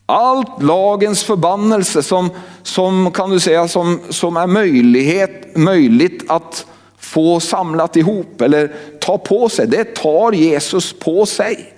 allt 0.06 0.62
lagens 0.62 1.24
förbannelse 1.24 2.02
som, 2.02 2.30
som 2.62 3.10
kan 3.10 3.30
du 3.30 3.40
säga 3.40 3.68
som, 3.68 4.00
som 4.10 4.36
är 4.36 4.46
möjlighet, 4.46 5.56
möjligt 5.56 6.30
att 6.30 6.66
få 6.98 7.40
samlat 7.40 7.96
ihop 7.96 8.40
eller 8.40 8.72
ta 9.00 9.18
på 9.18 9.48
sig. 9.48 9.66
Det 9.66 9.84
tar 9.84 10.32
Jesus 10.32 10.92
på 10.92 11.26
sig 11.26 11.74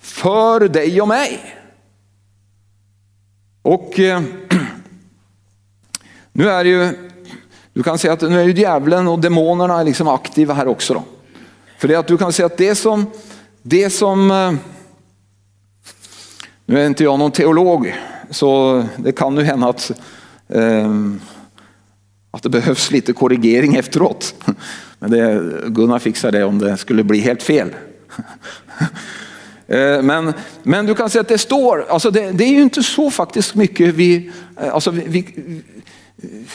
för 0.00 0.68
dig 0.68 1.02
och 1.02 1.08
mig. 1.08 1.61
Och 3.62 3.98
eh, 3.98 4.22
nu 6.32 6.50
är 6.50 6.64
det 6.64 6.70
ju, 6.70 7.10
du 7.72 7.82
kan 7.82 7.98
säga 7.98 8.12
att 8.12 8.20
nu 8.20 8.40
är 8.40 8.44
ju 8.44 8.52
djävulen 8.52 9.08
och 9.08 9.18
demonerna 9.18 9.82
liksom 9.82 10.08
aktiva 10.08 10.54
här 10.54 10.68
också. 10.68 10.94
Då. 10.94 11.04
För 11.78 11.88
det 11.88 11.94
att 11.94 12.06
du 12.06 12.18
kan 12.18 12.32
säga 12.32 12.46
att 12.46 12.58
det 12.58 12.74
som, 12.74 13.06
det 13.62 13.90
som, 13.90 14.30
eh, 14.30 14.52
nu 16.66 16.80
är 16.80 16.86
inte 16.86 17.04
jag 17.04 17.18
någon 17.18 17.32
teolog, 17.32 17.94
så 18.30 18.84
det 18.96 19.12
kan 19.12 19.36
ju 19.36 19.42
hända 19.42 19.68
att, 19.68 19.90
eh, 20.48 20.92
att 22.30 22.42
det 22.42 22.48
behövs 22.48 22.90
lite 22.90 23.12
korrigering 23.12 23.76
efteråt. 23.76 24.34
Men 24.98 25.10
det, 25.10 25.42
Gunnar 25.66 25.98
fixar 25.98 26.32
det 26.32 26.44
om 26.44 26.58
det 26.58 26.76
skulle 26.76 27.04
bli 27.04 27.20
helt 27.20 27.42
fel. 27.42 27.70
Eh, 29.72 30.02
men, 30.02 30.32
men 30.62 30.86
du 30.86 30.94
kan 30.94 31.10
säga 31.10 31.20
att 31.20 31.28
det 31.28 31.38
står, 31.38 31.86
alltså 31.88 32.10
det, 32.10 32.32
det 32.32 32.44
är 32.44 32.48
ju 32.48 32.62
inte 32.62 32.82
så 32.82 33.10
faktiskt 33.10 33.54
mycket 33.54 33.94
vi, 33.94 34.30
eh, 34.60 34.74
alltså 34.74 34.90
vi, 34.90 35.02
vi, 35.06 35.62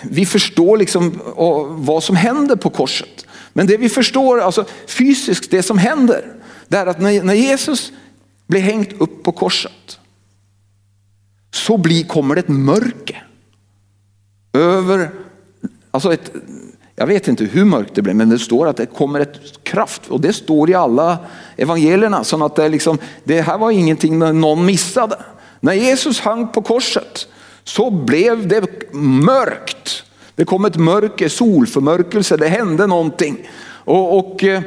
vi 0.03 0.25
förstår 0.25 0.77
liksom 0.77 1.19
vad 1.85 2.03
som 2.03 2.15
händer 2.15 2.55
på 2.55 2.69
korset. 2.69 3.25
Men 3.53 3.67
det 3.67 3.77
vi 3.77 3.89
förstår 3.89 4.41
alltså 4.41 4.65
fysiskt, 4.87 5.51
det 5.51 5.63
som 5.63 5.77
händer, 5.77 6.33
det 6.67 6.77
är 6.77 6.85
att 6.85 7.01
när, 7.01 7.23
när 7.23 7.33
Jesus 7.33 7.91
blir 8.47 8.61
hängt 8.61 9.01
upp 9.01 9.23
på 9.23 9.31
korset 9.31 9.99
så 11.51 11.77
blir, 11.77 12.03
kommer 12.03 12.35
det 12.35 12.39
ett 12.39 12.47
mörker 12.47 13.27
över, 14.53 15.11
alltså 15.91 16.13
ett, 16.13 16.31
jag 16.99 17.07
vet 17.07 17.27
inte 17.27 17.43
hur 17.43 17.65
mörkt 17.65 17.95
det 17.95 18.01
blev, 18.01 18.15
men 18.15 18.29
det 18.29 18.39
står 18.39 18.67
att 18.67 18.77
det 18.77 18.85
kommer 18.85 19.19
ett 19.19 19.63
kraft 19.63 20.01
och 20.07 20.21
det 20.21 20.33
står 20.33 20.69
i 20.69 20.73
alla 20.73 21.17
evangelierna. 21.57 22.23
Så 22.23 22.45
att 22.45 22.55
det, 22.55 22.69
liksom, 22.69 22.97
det 23.23 23.41
här 23.41 23.57
var 23.57 23.71
ingenting 23.71 24.19
någon 24.19 24.65
missade. 24.65 25.17
När 25.59 25.73
Jesus 25.73 26.19
hang 26.19 26.47
på 26.47 26.61
korset 26.61 27.27
så 27.63 27.91
blev 27.91 28.47
det 28.47 28.93
mörkt. 28.93 30.03
Det 30.35 30.45
kom 30.45 30.65
ett 30.65 30.75
mörker, 30.75 31.29
solförmörkelse, 31.29 32.37
det 32.37 32.47
hände 32.47 32.87
någonting. 32.87 33.49
Och, 33.69 34.17
och 34.17 34.43
eh, 34.43 34.61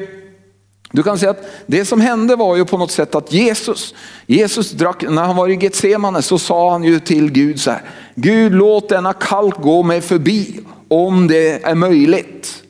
du 0.92 1.02
kan 1.02 1.18
säga 1.18 1.30
att 1.30 1.46
det 1.66 1.84
som 1.84 2.00
hände 2.00 2.36
var 2.36 2.56
ju 2.56 2.64
på 2.64 2.78
något 2.78 2.90
sätt 2.90 3.14
att 3.14 3.32
Jesus, 3.32 3.94
Jesus 4.26 4.70
drack, 4.70 5.04
när 5.08 5.22
han 5.22 5.36
var 5.36 5.48
i 5.48 5.54
Getsemane 5.54 6.22
så 6.22 6.38
sa 6.38 6.70
han 6.72 6.84
ju 6.84 7.00
till 7.00 7.32
Gud 7.32 7.60
så 7.60 7.70
här, 7.70 7.82
Gud 8.14 8.52
låt 8.54 8.88
denna 8.88 9.12
kalk 9.12 9.56
gå 9.56 9.82
mig 9.82 10.00
förbi 10.00 10.60
om 10.90 11.26
det 11.26 11.64
är 11.64 11.74
möjligt. 11.74 12.62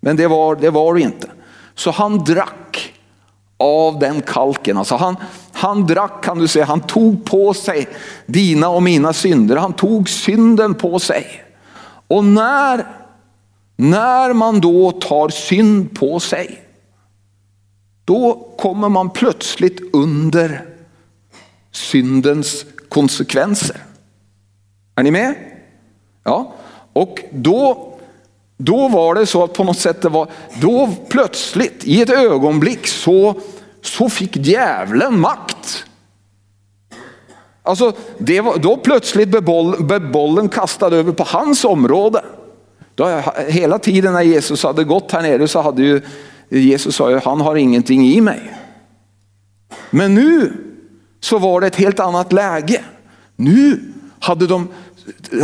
Men 0.00 0.16
det 0.16 0.26
var 0.26 0.56
det 0.56 0.70
var 0.70 0.98
inte. 0.98 1.30
Så 1.74 1.90
han 1.90 2.24
drack 2.24 2.92
av 3.56 3.98
den 3.98 4.22
kalken. 4.22 4.76
Alltså 4.76 4.96
han, 4.96 5.16
han 5.52 5.86
drack 5.86 6.24
kan 6.24 6.38
du 6.38 6.48
säga, 6.48 6.64
han 6.64 6.80
tog 6.80 7.24
på 7.24 7.54
sig 7.54 7.88
dina 8.26 8.68
och 8.68 8.82
mina 8.82 9.12
synder. 9.12 9.56
Han 9.56 9.72
tog 9.72 10.08
synden 10.08 10.74
på 10.74 10.98
sig. 10.98 11.44
Och 12.08 12.24
när, 12.24 12.86
när 13.76 14.32
man 14.32 14.60
då 14.60 14.90
tar 14.92 15.28
synd 15.28 15.98
på 15.98 16.20
sig, 16.20 16.62
då 18.04 18.54
kommer 18.58 18.88
man 18.88 19.10
plötsligt 19.10 19.80
under 19.92 20.64
syndens 21.72 22.64
konsekvenser. 22.88 23.76
Är 24.94 25.02
ni 25.02 25.10
med? 25.10 25.34
Ja, 26.24 26.54
och 26.92 27.20
då, 27.32 27.92
då 28.56 28.88
var 28.88 29.14
det 29.14 29.26
så 29.26 29.44
att 29.44 29.52
på 29.52 29.64
något 29.64 29.78
sätt 29.78 30.02
det 30.02 30.08
var, 30.08 30.28
då 30.60 30.88
plötsligt 31.08 31.84
i 31.84 32.02
ett 32.02 32.10
ögonblick 32.10 32.86
så, 32.86 33.34
så 33.82 34.08
fick 34.08 34.36
djävulen 34.36 35.20
makt. 35.20 35.84
Alltså 37.62 37.92
det 38.18 38.40
var, 38.40 38.56
då 38.56 38.76
plötsligt 38.76 39.28
blev, 39.28 39.44
boll, 39.44 39.84
blev 39.84 40.12
bollen 40.12 40.48
kastad 40.48 40.86
över 40.86 41.12
på 41.12 41.24
hans 41.24 41.64
område. 41.64 42.24
Då, 42.94 43.22
hela 43.48 43.78
tiden 43.78 44.12
när 44.12 44.22
Jesus 44.22 44.62
hade 44.62 44.84
gått 44.84 45.12
här 45.12 45.22
nere 45.22 45.48
så 45.48 45.60
hade 45.60 45.82
ju 45.82 46.00
Jesus 46.50 46.96
sa 46.96 47.10
ju 47.10 47.18
han 47.18 47.40
har 47.40 47.56
ingenting 47.56 48.06
i 48.06 48.20
mig. 48.20 48.40
Men 49.90 50.14
nu 50.14 50.52
så 51.20 51.38
var 51.38 51.60
det 51.60 51.66
ett 51.66 51.76
helt 51.76 52.00
annat 52.00 52.32
läge. 52.32 52.84
Nu 53.36 53.80
hade 54.20 54.46
de 54.46 54.68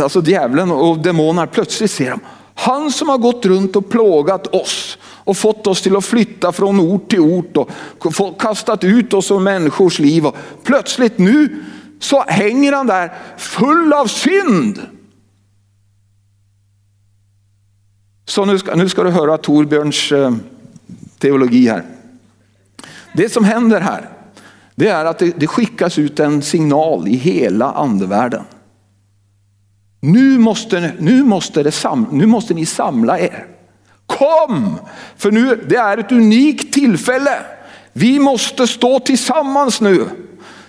alltså 0.01 0.21
djävulen 0.21 0.71
och 0.71 0.99
demonerna, 0.99 1.47
plötsligt 1.47 1.91
ser 1.91 2.11
de, 2.11 2.19
han 2.59 2.91
som 2.91 3.09
har 3.09 3.17
gått 3.17 3.45
runt 3.45 3.75
och 3.75 3.89
plågat 3.89 4.47
oss 4.47 4.97
och 5.03 5.37
fått 5.37 5.67
oss 5.67 5.81
till 5.81 5.95
att 5.95 6.05
flytta 6.05 6.51
från 6.51 6.79
ort 6.79 7.09
till 7.09 7.19
ort 7.19 7.57
och 7.57 7.69
kastat 8.41 8.83
ut 8.83 9.13
oss 9.13 9.31
ur 9.31 9.39
människors 9.39 9.99
liv. 9.99 10.25
Och 10.25 10.35
plötsligt 10.63 11.17
nu 11.17 11.63
så 11.99 12.23
hänger 12.27 12.73
han 12.73 12.87
där 12.87 13.13
full 13.37 13.93
av 13.93 14.07
synd. 14.07 14.81
Så 18.25 18.45
nu 18.45 18.59
ska, 18.59 18.75
nu 18.75 18.89
ska 18.89 19.03
du 19.03 19.09
höra 19.09 19.37
Torbjörns 19.37 20.11
eh, 20.11 20.35
teologi 21.19 21.67
här. 21.67 21.85
Det 23.13 23.29
som 23.29 23.43
händer 23.43 23.81
här, 23.81 24.09
det 24.75 24.87
är 24.87 25.05
att 25.05 25.19
det, 25.19 25.39
det 25.39 25.47
skickas 25.47 25.99
ut 25.99 26.19
en 26.19 26.41
signal 26.41 27.07
i 27.07 27.15
hela 27.15 27.71
andevärlden. 27.71 28.43
Nu 29.99 30.37
måste, 30.37 30.93
nu, 30.99 31.23
måste 31.23 31.63
det 31.63 31.71
sam, 31.71 32.07
nu 32.11 32.25
måste 32.25 32.53
ni 32.53 32.65
samla 32.65 33.19
er. 33.19 33.47
Kom! 34.05 34.79
För 35.17 35.31
nu, 35.31 35.65
det 35.69 35.75
är 35.75 35.97
ett 35.97 36.11
unikt 36.11 36.73
tillfälle. 36.73 37.39
Vi 37.93 38.19
måste 38.19 38.67
stå 38.67 38.99
tillsammans 38.99 39.81
nu. 39.81 40.05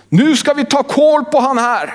Nu 0.09 0.35
ska 0.35 0.53
vi 0.53 0.65
ta 0.65 0.83
koll 0.83 1.25
på 1.25 1.39
han 1.39 1.57
här. 1.57 1.93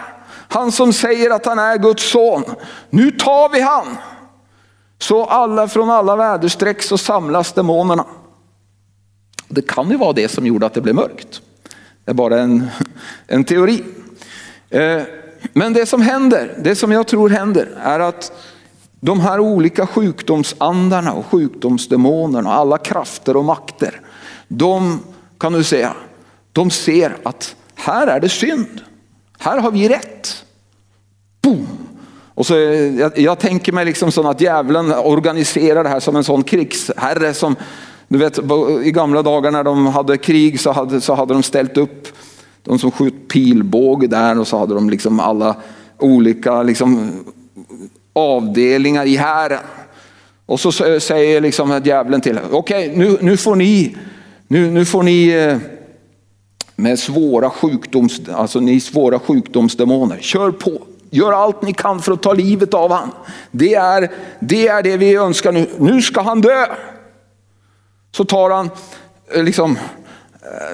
Han 0.48 0.72
som 0.72 0.92
säger 0.92 1.30
att 1.30 1.46
han 1.46 1.58
är 1.58 1.78
Guds 1.78 2.10
son. 2.10 2.44
Nu 2.90 3.10
tar 3.10 3.48
vi 3.48 3.60
han. 3.60 3.96
Så 4.98 5.24
alla 5.24 5.68
från 5.68 5.90
alla 5.90 6.16
väderstreck 6.16 6.82
så 6.82 6.98
samlas 6.98 7.52
demonerna. 7.52 8.04
Det 9.48 9.66
kan 9.66 9.90
ju 9.90 9.96
vara 9.96 10.12
det 10.12 10.28
som 10.28 10.46
gjorde 10.46 10.66
att 10.66 10.74
det 10.74 10.80
blev 10.80 10.94
mörkt. 10.94 11.40
Det 12.04 12.10
är 12.10 12.14
bara 12.14 12.40
en, 12.40 12.66
en 13.26 13.44
teori. 13.44 13.84
Eh, 14.70 15.02
men 15.52 15.72
det 15.72 15.86
som 15.86 16.02
händer, 16.02 16.54
det 16.62 16.74
som 16.74 16.92
jag 16.92 17.06
tror 17.06 17.28
händer 17.28 17.68
är 17.82 18.00
att 18.00 18.32
de 19.00 19.20
här 19.20 19.40
olika 19.40 19.86
sjukdomsandarna 19.86 21.12
och 21.12 21.26
sjukdomsdemonerna, 21.26 22.52
alla 22.52 22.78
krafter 22.78 23.36
och 23.36 23.44
makter, 23.44 24.00
de 24.48 25.00
kan 25.38 25.52
du 25.52 25.64
säga, 25.64 25.94
de 26.52 26.70
ser 26.70 27.16
att 27.22 27.56
här 27.74 28.06
är 28.06 28.20
det 28.20 28.28
synd. 28.28 28.80
Här 29.38 29.58
har 29.58 29.70
vi 29.70 29.88
rätt. 29.88 30.44
Boom! 31.42 31.66
Och 32.34 32.46
så, 32.46 32.54
jag, 32.98 33.18
jag 33.18 33.38
tänker 33.38 33.72
mig 33.72 33.84
liksom 33.84 34.12
så 34.12 34.28
att 34.28 34.40
djävulen 34.40 34.92
organiserar 34.92 35.84
det 35.84 35.90
här 35.90 36.00
som 36.00 36.16
en 36.16 36.24
sån 36.24 36.42
krigsherre 36.42 37.34
som 37.34 37.56
du 38.08 38.18
vet, 38.18 38.38
i 38.84 38.90
gamla 38.90 39.22
dagar 39.22 39.50
när 39.50 39.64
de 39.64 39.86
hade 39.86 40.18
krig 40.18 40.60
så 40.60 40.72
hade, 40.72 41.00
så 41.00 41.14
hade 41.14 41.34
de 41.34 41.42
ställt 41.42 41.76
upp 41.76 42.08
de 42.64 42.78
som 42.78 42.90
sköt 42.90 43.28
pilbåge 43.28 44.06
där 44.06 44.40
och 44.40 44.48
så 44.48 44.58
hade 44.58 44.74
de 44.74 44.90
liksom 44.90 45.20
alla 45.20 45.56
olika 45.98 46.62
liksom, 46.62 47.10
avdelningar 48.12 49.06
i 49.06 49.16
hären. 49.16 49.60
Och 50.46 50.60
så 50.60 50.72
säger 51.00 51.40
liksom 51.40 51.80
djävulen 51.84 52.20
till 52.20 52.38
okej 52.50 52.90
okay, 52.90 52.98
nu, 52.98 53.18
nu 53.20 53.36
får 53.36 53.56
ni, 53.56 53.96
nu, 54.48 54.70
nu 54.70 54.84
får 54.84 55.02
ni 55.02 55.28
eh, 55.28 55.56
med 56.76 56.98
svåra, 56.98 57.50
sjukdoms, 57.50 58.20
alltså 58.28 58.60
ni 58.60 58.80
svåra 58.80 59.18
sjukdomsdemoner, 59.18 60.18
kör 60.20 60.50
på. 60.50 60.82
Gör 61.10 61.32
allt 61.32 61.62
ni 61.62 61.72
kan 61.72 62.02
för 62.02 62.12
att 62.12 62.22
ta 62.22 62.32
livet 62.32 62.74
av 62.74 62.92
han. 62.92 63.10
Det 63.50 63.74
är, 63.74 64.10
det 64.40 64.68
är 64.68 64.82
det 64.82 64.96
vi 64.96 65.14
önskar 65.16 65.52
nu. 65.52 65.66
Nu 65.78 66.02
ska 66.02 66.20
han 66.20 66.40
dö. 66.40 66.66
Så 68.16 68.24
tar 68.24 68.50
han 68.50 68.70
eh, 69.34 69.44
liksom 69.44 69.78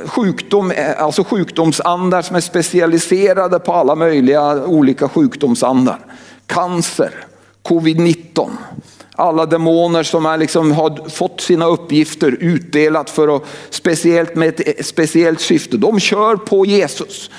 sjukdom, 0.07 0.71
eh, 0.71 1.03
alltså 1.03 1.25
sjukdomsandar 1.25 2.23
som 2.23 2.37
är 2.37 2.41
specialiserade 2.41 3.59
på 3.59 3.73
alla 3.73 3.95
möjliga 3.95 4.67
olika 4.67 5.09
sjukdomsandar. 5.09 5.99
Cancer, 6.47 7.15
covid-19, 7.63 8.51
alla 9.13 9.47
demoner 9.47 10.03
som 10.03 10.27
är 10.27 10.39
liksom, 10.39 10.73
har 10.73 11.09
fått 11.09 11.41
sina 11.41 11.67
uppgifter 11.67 12.37
utdelat 12.41 13.11
för 13.11 13.37
att, 13.37 13.43
speciellt 13.71 14.35
med 14.35 14.49
ett 14.49 14.69
eh, 14.69 14.85
speciellt 14.85 15.41
syfte. 15.41 15.77
De 15.77 16.01
kör 16.01 16.37
på 16.37 16.67
Jesus. 16.67 17.31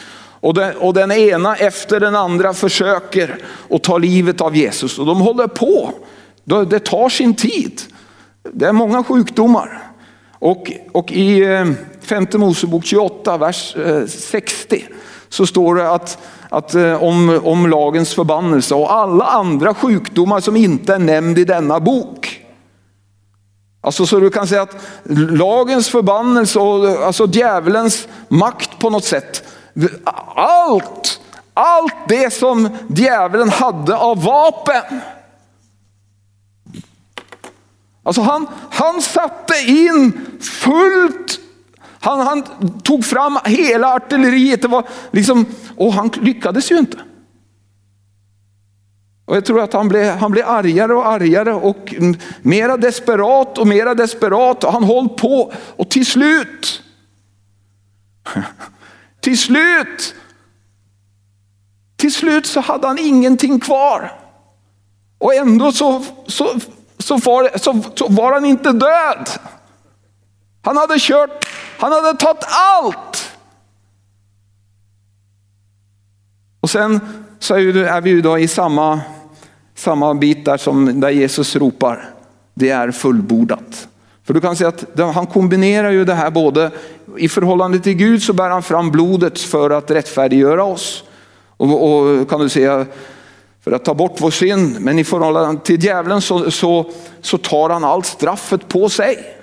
Och 0.44 0.54
den, 0.54 0.78
och 0.78 0.94
den 0.94 1.12
ena 1.12 1.56
efter 1.56 2.00
den 2.00 2.16
andra 2.16 2.54
försöker 2.54 3.38
att 3.70 3.84
ta 3.84 3.98
livet 3.98 4.42
av 4.42 4.56
Jesus. 4.56 5.00
Och 5.00 5.06
de 5.06 5.22
håller 5.22 5.48
på. 5.48 5.94
Det 6.44 6.80
tar 6.80 7.10
sin 7.10 7.36
tid. 7.36 7.82
Det 8.54 8.66
är 8.66 8.72
många 8.72 9.04
sjukdomar. 9.04 9.92
Och, 10.40 10.72
och 10.92 11.12
i 11.12 11.44
eh, 11.44 11.66
femte 12.12 12.38
Mosebok 12.38 12.86
28, 12.86 13.38
vers 13.38 13.76
eh, 13.76 14.06
60 14.08 14.86
så 15.30 15.46
står 15.46 15.76
det 15.76 15.92
att, 15.92 16.18
att 16.50 16.76
eh, 16.76 17.04
om, 17.04 17.42
om 17.44 17.70
lagens 17.70 18.14
förbannelse 18.14 18.76
och 18.76 18.94
alla 18.94 19.26
andra 19.26 19.74
sjukdomar 19.74 20.40
som 20.40 20.56
inte 20.56 20.94
är 20.96 21.00
nämnd 21.00 21.40
i 21.40 21.44
denna 21.44 21.80
bok. 21.80 22.46
Alltså 23.82 24.06
så 24.06 24.20
du 24.20 24.30
kan 24.30 24.48
säga 24.48 24.62
att 24.62 24.76
lagens 25.30 25.90
förbannelse 25.90 26.60
och 26.60 27.06
alltså 27.06 27.26
djävulens 27.26 28.08
makt 28.28 28.80
på 28.80 28.90
något 28.90 29.06
sätt. 29.06 29.44
Allt, 30.36 31.22
allt 31.54 31.96
det 32.08 32.34
som 32.34 32.70
djävulen 32.90 33.50
hade 33.50 33.96
av 33.98 34.24
vapen 34.24 35.02
Alltså 38.04 38.22
han, 38.22 38.48
han 38.72 39.02
satte 39.02 39.54
in 39.68 40.26
fullt, 40.42 41.40
han, 42.02 42.20
han 42.20 42.44
tog 42.84 43.06
fram 43.06 43.40
hela 43.46 43.94
artilleriet. 43.94 44.62
Det 44.62 44.68
var 44.68 44.88
liksom, 45.12 45.46
och 45.78 45.94
han 45.94 46.10
lyckades 46.22 46.72
ju 46.72 46.78
inte. 46.78 46.98
Och 49.26 49.36
jag 49.36 49.46
tror 49.46 49.62
att 49.62 49.74
han 49.74 49.88
blev, 49.88 50.16
han 50.16 50.32
blev 50.32 50.50
argare 50.50 50.94
och 50.94 51.08
argare 51.08 51.54
och 51.54 51.96
mera 52.42 52.78
desperat 52.78 53.58
och 53.58 53.68
mera 53.68 53.96
desperat. 53.96 54.64
Och 54.64 54.74
han 54.74 54.84
höll 54.84 55.10
på 55.10 55.54
och 55.76 55.90
till 55.90 56.06
slut, 56.06 56.84
till 59.20 59.38
slut, 59.38 60.16
till 61.98 62.14
slut 62.14 62.46
så 62.46 62.60
hade 62.60 62.88
han 62.88 63.00
ingenting 63.00 63.60
kvar. 63.60 64.12
Och 65.18 65.36
ändå 65.36 65.72
så, 65.72 66.04
så 66.28 66.60
så 67.02 67.18
var, 67.18 67.58
så, 67.58 67.82
så 67.96 68.08
var 68.08 68.34
han 68.34 68.46
inte 68.46 68.72
död. 68.72 69.30
Han 70.62 70.78
hade 70.78 70.96
kört, 71.00 71.46
han 71.82 71.92
hade 71.92 72.18
tagit 72.18 72.46
allt. 72.50 73.32
Och 76.60 76.70
sen 76.70 77.00
så 77.40 77.56
är 77.56 78.02
vi 78.02 78.10
ju 78.10 78.22
då 78.22 78.40
i 78.40 78.48
samma, 78.48 79.02
samma 79.76 80.14
bit 80.14 80.46
där 80.46 80.58
som 80.58 81.00
där 81.00 81.10
Jesus 81.10 81.56
ropar, 81.56 82.10
det 82.54 82.70
är 82.70 82.92
fullbordat. 82.92 83.88
För 84.24 84.34
du 84.34 84.42
kan 84.42 84.56
se 84.56 84.66
att 84.66 85.00
han 85.14 85.28
kombinerar 85.28 85.92
ju 85.92 86.06
det 86.06 86.14
här 86.14 86.30
både 86.30 86.72
i 87.18 87.30
förhållande 87.30 87.80
till 87.80 87.94
Gud 87.94 88.24
så 88.24 88.34
bär 88.34 88.50
han 88.50 88.64
fram 88.64 88.92
blodet 88.92 89.40
för 89.40 89.70
att 89.70 89.92
rättfärdiggöra 89.92 90.64
oss. 90.64 91.04
Och, 91.58 91.92
och 91.92 92.30
kan 92.30 92.40
du 92.40 92.50
säga 92.50 92.86
för 93.64 93.72
att 93.72 93.86
ta 93.86 93.94
bort 93.94 94.16
vår 94.22 94.32
synd. 94.32 94.80
Men 94.80 95.00
i 95.00 95.04
förhållande 95.04 95.62
till 95.62 95.84
djävulen 95.84 96.22
så, 96.22 96.52
så, 96.52 96.92
så 97.22 97.38
tar 97.38 97.70
han 97.70 97.84
allt 97.84 98.06
straffet 98.06 98.68
på 98.68 98.90
sig. 98.90 99.38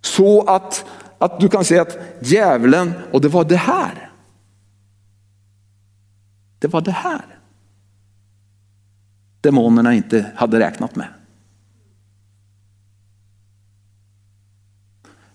Så 0.00 0.42
att, 0.42 0.84
att 1.24 1.40
du 1.40 1.48
kan 1.48 1.64
säga 1.64 1.82
att 1.82 1.98
djävulen, 2.20 2.92
och 3.12 3.20
det 3.20 3.28
var 3.28 3.44
det 3.44 3.56
här. 3.56 4.10
Det 6.58 6.68
var 6.68 6.80
det 6.80 6.90
här 6.90 7.38
demonerna 9.40 9.94
inte 9.94 10.32
hade 10.36 10.58
räknat 10.58 10.96
med. 10.96 11.08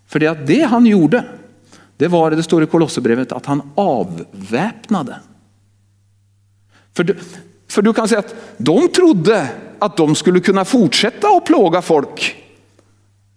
För 0.06 0.20
det 0.20 0.28
att 0.28 0.48
det 0.48 0.62
han 0.62 0.86
gjorde, 0.86 1.26
det 1.98 2.08
var, 2.08 2.32
det 2.32 2.44
står 2.44 2.64
i 2.64 2.66
Kolosserbrevet, 2.66 3.32
att 3.32 3.46
han 3.46 3.72
avväpnade. 3.76 5.20
För 6.94 7.18
för 7.68 7.82
du 7.82 7.94
kan 7.94 8.08
säga 8.08 8.20
att 8.20 8.36
de 8.58 8.88
trodde 8.88 9.50
att 9.80 9.98
de 9.98 10.16
skulle 10.16 10.40
kunna 10.40 10.66
fortsätta 10.66 11.28
att 11.28 11.46
plåga 11.46 11.82
folk 11.82 12.36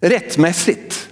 rättmässigt. 0.01 1.10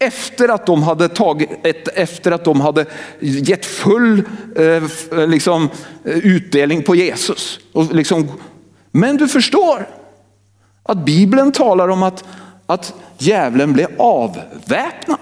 Efter 0.00 0.48
att 0.48 0.66
de 0.66 0.82
hade, 0.82 1.08
tagit, 1.08 1.50
efter 1.94 2.32
att 2.32 2.44
de 2.44 2.60
hade 2.60 2.86
gett 3.20 3.66
full 3.66 4.22
eh, 4.56 4.64
eh 4.66 5.28
liksom, 5.28 5.68
eh, 6.04 6.18
utdelning 6.18 6.82
på 6.82 6.94
Jesus. 6.94 7.58
Och 7.72 7.94
liksom, 7.94 8.28
men 8.90 9.16
du 9.16 9.28
förstår 9.28 9.88
att 10.82 11.04
Bibeln 11.04 11.52
talar 11.52 11.88
om 11.88 12.02
att, 12.02 12.24
att 12.66 12.94
djävulen 13.18 13.72
blev 13.72 13.88
avväpnad. 13.98 15.18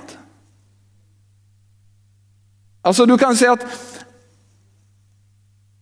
Alltså 2.82 3.06
du 3.06 3.18
kan 3.18 3.36
säga 3.36 3.52
att 3.52 3.66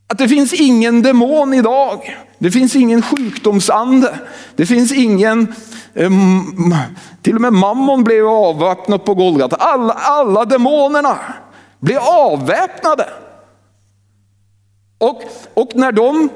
att 0.06 0.18
det 0.18 0.28
finns 0.28 0.52
ingen 0.52 1.02
demon 1.02 1.54
idag. 1.54 2.16
Det 2.38 2.50
finns 2.50 2.76
ingen 2.76 3.02
sjukdomsande. 3.02 4.18
Det 4.56 4.66
finns 4.66 4.92
ingen, 4.92 5.54
um, 5.94 6.74
till 7.22 7.34
och 7.34 7.40
med 7.40 7.52
mammon 7.52 8.04
blev 8.04 8.26
avväpnad 8.26 9.04
på 9.04 9.14
Golgata. 9.14 9.56
Alla, 9.56 9.92
alla 9.92 10.44
demonerna 10.44 11.18
blev 11.80 11.98
avväpnade. 11.98 13.08
Och, 14.98 15.22
och 15.54 15.70
när 15.74 15.92
de, 15.92 16.28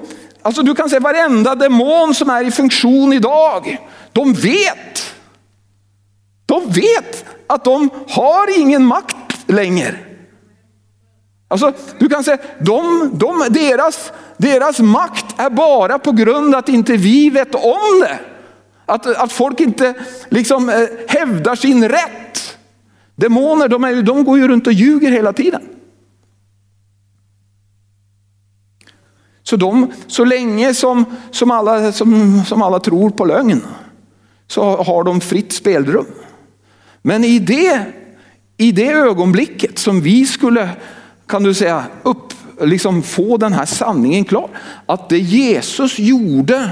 alltså 0.43 0.63
du 0.63 0.75
kan 0.75 0.91
säga 0.91 1.01
varenda 1.01 1.55
demon 1.55 2.15
som 2.15 2.31
är 2.31 2.47
i 2.47 2.51
funktion 2.51 3.13
idag, 3.13 3.79
de 4.13 4.33
vet. 4.33 5.15
De 6.47 6.73
vet 6.73 7.25
att 7.47 7.65
de 7.65 7.91
har 8.09 8.61
ingen 8.61 8.85
makt 8.85 9.17
längre. 9.47 10.10
Alltså, 11.51 11.73
du 11.99 12.09
kan 12.09 12.25
säga, 12.25 12.39
de, 12.59 13.11
de, 13.15 13.47
deras, 13.51 14.13
deras 14.37 14.81
makt 14.81 15.25
är 15.37 15.51
bara 15.51 15.99
på 15.99 16.13
grund 16.13 16.55
av 16.55 16.59
att 16.59 16.69
inte 16.69 16.97
vi 16.97 17.31
vet 17.31 17.55
om 17.55 18.01
det. 18.01 18.19
Att, 18.87 19.07
att 19.07 19.33
folk 19.33 19.61
inte 19.61 19.95
liksom 20.29 20.69
eh, 20.69 20.87
hävdar 21.09 21.55
sin 21.55 21.89
rätt. 21.89 22.59
Demoner 23.17 23.69
de, 23.69 23.85
är, 23.85 24.03
de 24.03 24.25
går 24.25 24.39
ju 24.39 24.49
runt 24.49 24.67
och 24.67 24.73
ljuger 24.73 25.11
hela 25.11 25.33
tiden. 25.33 25.63
Så, 29.43 29.57
de, 29.57 29.93
så 30.07 30.25
länge 30.25 30.75
som, 30.75 31.05
som, 31.31 31.51
alla, 31.51 31.93
som, 31.93 32.43
som 32.45 32.63
alla 32.63 32.81
tror 32.81 33.11
på 33.11 33.25
lögn 33.25 33.63
så 34.47 34.83
har 34.83 35.05
de 35.05 35.21
fritt 35.21 35.53
spelrum. 35.53 36.07
Men 37.03 37.25
i 37.25 37.39
det, 37.39 37.85
i 38.57 38.73
det 38.73 38.93
ögonblicket 38.93 39.79
som 39.79 40.01
vi 40.01 40.27
skulle, 40.27 40.71
kan 41.31 41.43
du 41.43 41.55
säga, 41.55 41.85
upp, 42.03 42.33
liksom 42.61 43.03
få 43.03 43.37
den 43.37 43.53
här 43.53 43.67
sanningen 43.67 44.25
klar. 44.25 44.49
Att 44.87 45.09
det 45.09 45.19
Jesus 45.19 45.99
gjorde 45.99 46.71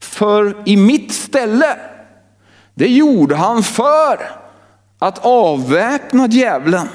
för 0.00 0.56
i 0.64 0.76
mitt 0.76 1.12
ställe, 1.12 1.76
det 2.74 2.88
gjorde 2.88 3.36
han 3.36 3.62
för 3.62 4.18
att 4.98 5.18
avväpna 5.18 6.26
djävulen. 6.26 6.88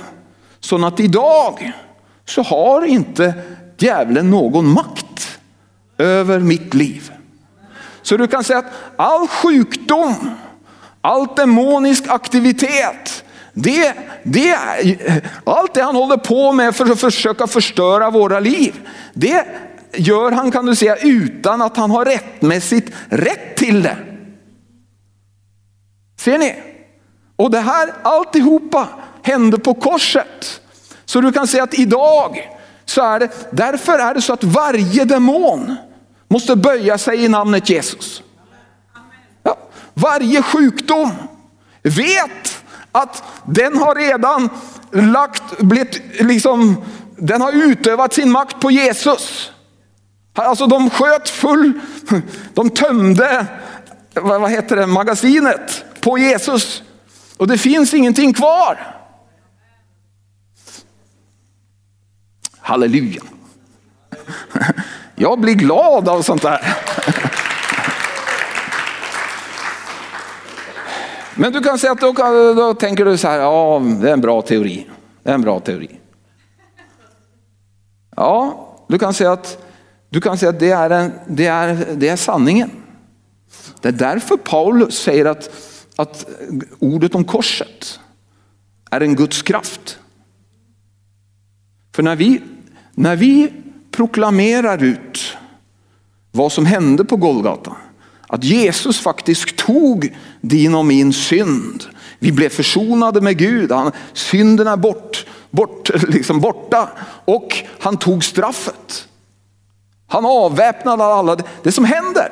Så 0.60 0.86
att 0.86 1.00
idag 1.00 1.72
så 2.26 2.42
har 2.42 2.86
inte 2.86 3.34
djävulen 3.78 4.30
någon 4.30 4.68
makt 4.68 5.40
över 5.98 6.40
mitt 6.40 6.74
liv. 6.74 7.12
Så 8.02 8.18
du 8.18 8.28
kan 8.28 8.44
säga 8.44 8.60
att 8.60 8.74
all 8.96 9.28
sjukdom, 9.28 10.32
all 11.02 11.28
demonisk 11.36 12.08
aktivitet, 12.08 13.24
det, 13.60 13.94
det, 14.24 14.58
allt 15.44 15.74
det 15.74 15.82
han 15.82 15.96
håller 15.96 16.18
på 16.18 16.52
med 16.52 16.76
för 16.76 16.92
att 16.92 17.00
försöka 17.00 17.48
förstöra 17.48 18.10
våra 18.10 18.40
liv, 18.40 18.88
det 19.14 19.46
gör 19.94 20.32
han 20.32 20.52
kan 20.52 20.66
du 20.66 20.76
säga 20.76 20.96
utan 20.96 21.62
att 21.62 21.78
han 21.78 21.92
har 21.92 22.06
rättmässigt 22.06 22.94
rätt 23.10 23.58
till 23.58 23.84
det. 23.84 23.98
Ser 26.20 26.38
ni? 26.38 26.56
Och 27.36 27.52
det 27.52 27.60
här 27.60 27.94
alltihopa 28.02 28.88
hände 29.22 29.60
på 29.60 29.74
korset. 29.74 30.62
Så 31.06 31.22
du 31.22 31.32
kan 31.32 31.48
säga 31.48 31.64
att 31.64 31.80
idag 31.80 32.50
så 32.86 33.02
är 33.02 33.20
det, 33.20 33.48
därför 33.52 34.00
är 34.00 34.14
det 34.14 34.22
så 34.22 34.34
att 34.34 34.44
varje 34.44 35.06
demon 35.06 35.76
måste 36.28 36.56
böja 36.56 36.98
sig 36.98 37.24
i 37.24 37.28
namnet 37.28 37.70
Jesus. 37.70 38.24
Ja, 39.44 39.58
varje 39.94 40.42
sjukdom 40.42 41.12
vet 41.84 42.57
att 42.98 43.24
den 43.46 43.78
har 43.78 43.96
redan 43.96 44.50
lagt, 44.92 45.58
blivit, 45.60 46.02
liksom, 46.20 46.86
den 47.18 47.42
har 47.42 47.52
utövat 47.52 48.14
sin 48.14 48.32
makt 48.32 48.60
på 48.60 48.72
Jesus. 48.72 49.52
Alltså 50.34 50.68
de 50.68 50.90
sköt 50.90 51.30
full, 51.30 51.74
de 52.54 52.70
tömde, 52.70 53.46
vad 54.14 54.52
heter 54.52 54.76
det, 54.76 54.88
magasinet 54.88 55.86
på 56.02 56.18
Jesus. 56.18 56.84
Och 57.38 57.48
det 57.48 57.58
finns 57.58 57.94
ingenting 57.94 58.34
kvar. 58.34 58.96
Halleluja. 62.60 63.22
Jag 65.16 65.40
blir 65.40 65.56
glad 65.56 66.10
av 66.10 66.22
sånt 66.22 66.42
där. 66.42 66.78
Men 71.40 71.54
du 71.54 71.62
kan 71.62 71.78
säga 71.78 71.92
att 71.92 72.02
då, 72.02 72.14
då 72.54 72.74
tänker 72.74 73.06
du 73.06 73.18
så 73.18 73.28
här, 73.28 73.40
ja 73.40 73.82
det 74.02 74.10
är 74.10 74.14
en 74.14 74.22
bra 74.22 74.42
teori. 74.42 74.88
Det 75.24 75.30
är 75.30 75.34
en 75.34 75.42
bra 75.42 75.60
teori. 75.60 76.00
Ja, 78.16 78.68
du 78.88 79.00
kan 79.00 79.14
säga 79.14 79.32
att, 79.32 79.64
du 80.10 80.22
kan 80.22 80.38
säga 80.38 80.50
att 80.50 80.60
det, 80.60 80.72
är 80.72 80.90
en, 80.90 81.12
det, 81.28 81.46
är, 81.46 81.86
det 81.96 82.08
är 82.08 82.16
sanningen. 82.16 82.72
Det 83.82 83.88
är 83.88 83.94
därför 83.94 84.38
Paulus 84.38 84.98
säger 84.98 85.26
att, 85.26 85.50
att 85.96 86.28
ordet 86.80 87.16
om 87.16 87.24
korset 87.24 88.00
är 88.92 89.02
en 89.02 89.16
Guds 89.16 89.42
kraft. 89.42 90.00
För 91.96 92.04
när 92.04 92.16
vi, 92.16 92.42
när 92.92 93.16
vi 93.16 93.54
proklamerar 93.92 94.84
ut 94.84 95.38
vad 96.32 96.52
som 96.52 96.66
hände 96.66 97.06
på 97.06 97.18
Golgata, 97.18 97.76
att 98.28 98.44
Jesus 98.44 99.00
faktiskt 99.00 99.56
tog 99.56 100.16
din 100.42 100.76
och 100.76 100.86
min 100.86 101.14
synd. 101.14 101.84
Vi 102.20 102.32
blev 102.32 102.50
försonade 102.50 103.22
med 103.22 103.38
Gud, 103.38 103.72
han, 103.72 103.88
är 103.88 104.78
bort, 104.78 105.26
bort, 105.52 105.90
liksom 106.08 106.40
borta 106.40 106.90
och 107.26 107.58
han 107.80 107.98
tog 107.98 108.24
straffet. 108.24 109.08
Han 110.08 110.26
avväpnade 110.26 111.04
alla. 111.04 111.38
Det 111.64 111.72
som 111.72 111.86
händer 111.86 112.32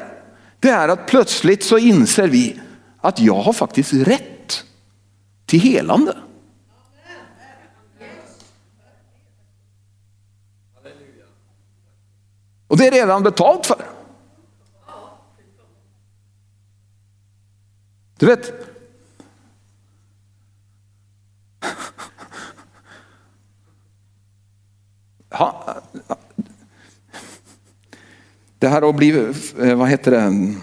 det 0.60 0.70
är 0.70 0.90
att 0.90 1.08
plötsligt 1.08 1.64
så 1.64 1.78
inser 1.78 2.28
vi 2.28 2.60
att 3.02 3.20
jag 3.20 3.42
har 3.42 3.54
faktiskt 3.54 3.94
rätt 3.94 4.64
till 5.46 5.60
helande. 5.60 6.18
Och 12.68 12.78
det 12.78 12.88
är 12.88 12.92
redan 12.92 13.24
betalt 13.24 13.66
för. 13.66 13.95
Du 18.18 18.26
vet. 18.26 18.54
Det 28.60 28.68
här 28.68 28.90
att 28.90 28.96
bli, 28.96 29.34
eh, 29.60 29.76
vad 29.76 29.90
heter 29.90 30.12
det, 30.12 30.54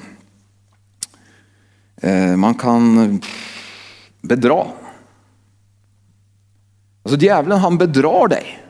eh, 2.09 2.37
man 2.37 2.55
kan 2.55 3.21
bedra. 4.21 4.67
Alltså 7.03 7.19
djävulen 7.19 7.59
han 7.59 7.79
bedrar 7.79 8.29
dig. 8.29 8.62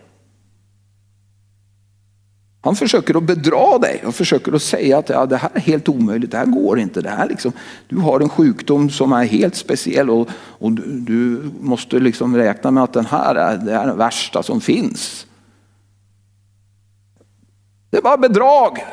Han 2.65 2.77
försöker 2.77 3.17
att 3.17 3.23
bedra 3.23 3.79
dig 3.79 4.03
och 4.07 4.15
försöker 4.15 4.53
att 4.53 4.63
säga 4.63 4.99
att 4.99 5.09
ja, 5.09 5.27
det 5.27 5.37
här 5.37 5.51
är 5.55 5.61
helt 5.61 5.89
omöjligt, 5.89 6.31
det 6.31 6.39
här 6.39 6.47
går 6.47 6.79
inte. 6.79 7.01
Det 7.01 7.11
här 7.11 7.29
liksom, 7.29 7.53
du 7.89 7.97
har 7.97 8.21
en 8.21 8.29
sjukdom 8.29 8.91
som 8.91 9.13
är 9.13 9.25
helt 9.25 9.57
speciell 9.57 10.11
och, 10.11 10.29
och 10.35 10.73
du, 10.73 10.83
du, 11.01 11.51
måste 11.61 11.99
liksom 11.99 12.37
räkna 12.37 12.71
med 12.71 12.83
att 12.83 12.93
den 12.93 13.07
här 13.07 13.35
är, 13.35 13.57
det 13.57 13.73
är 13.73 13.87
den 13.87 13.99
värsta 13.99 14.43
som 14.43 14.61
finns. 14.61 15.27
Det 17.91 17.97
är 17.97 18.03
bara 18.03 18.17
bedrag. 18.17 18.85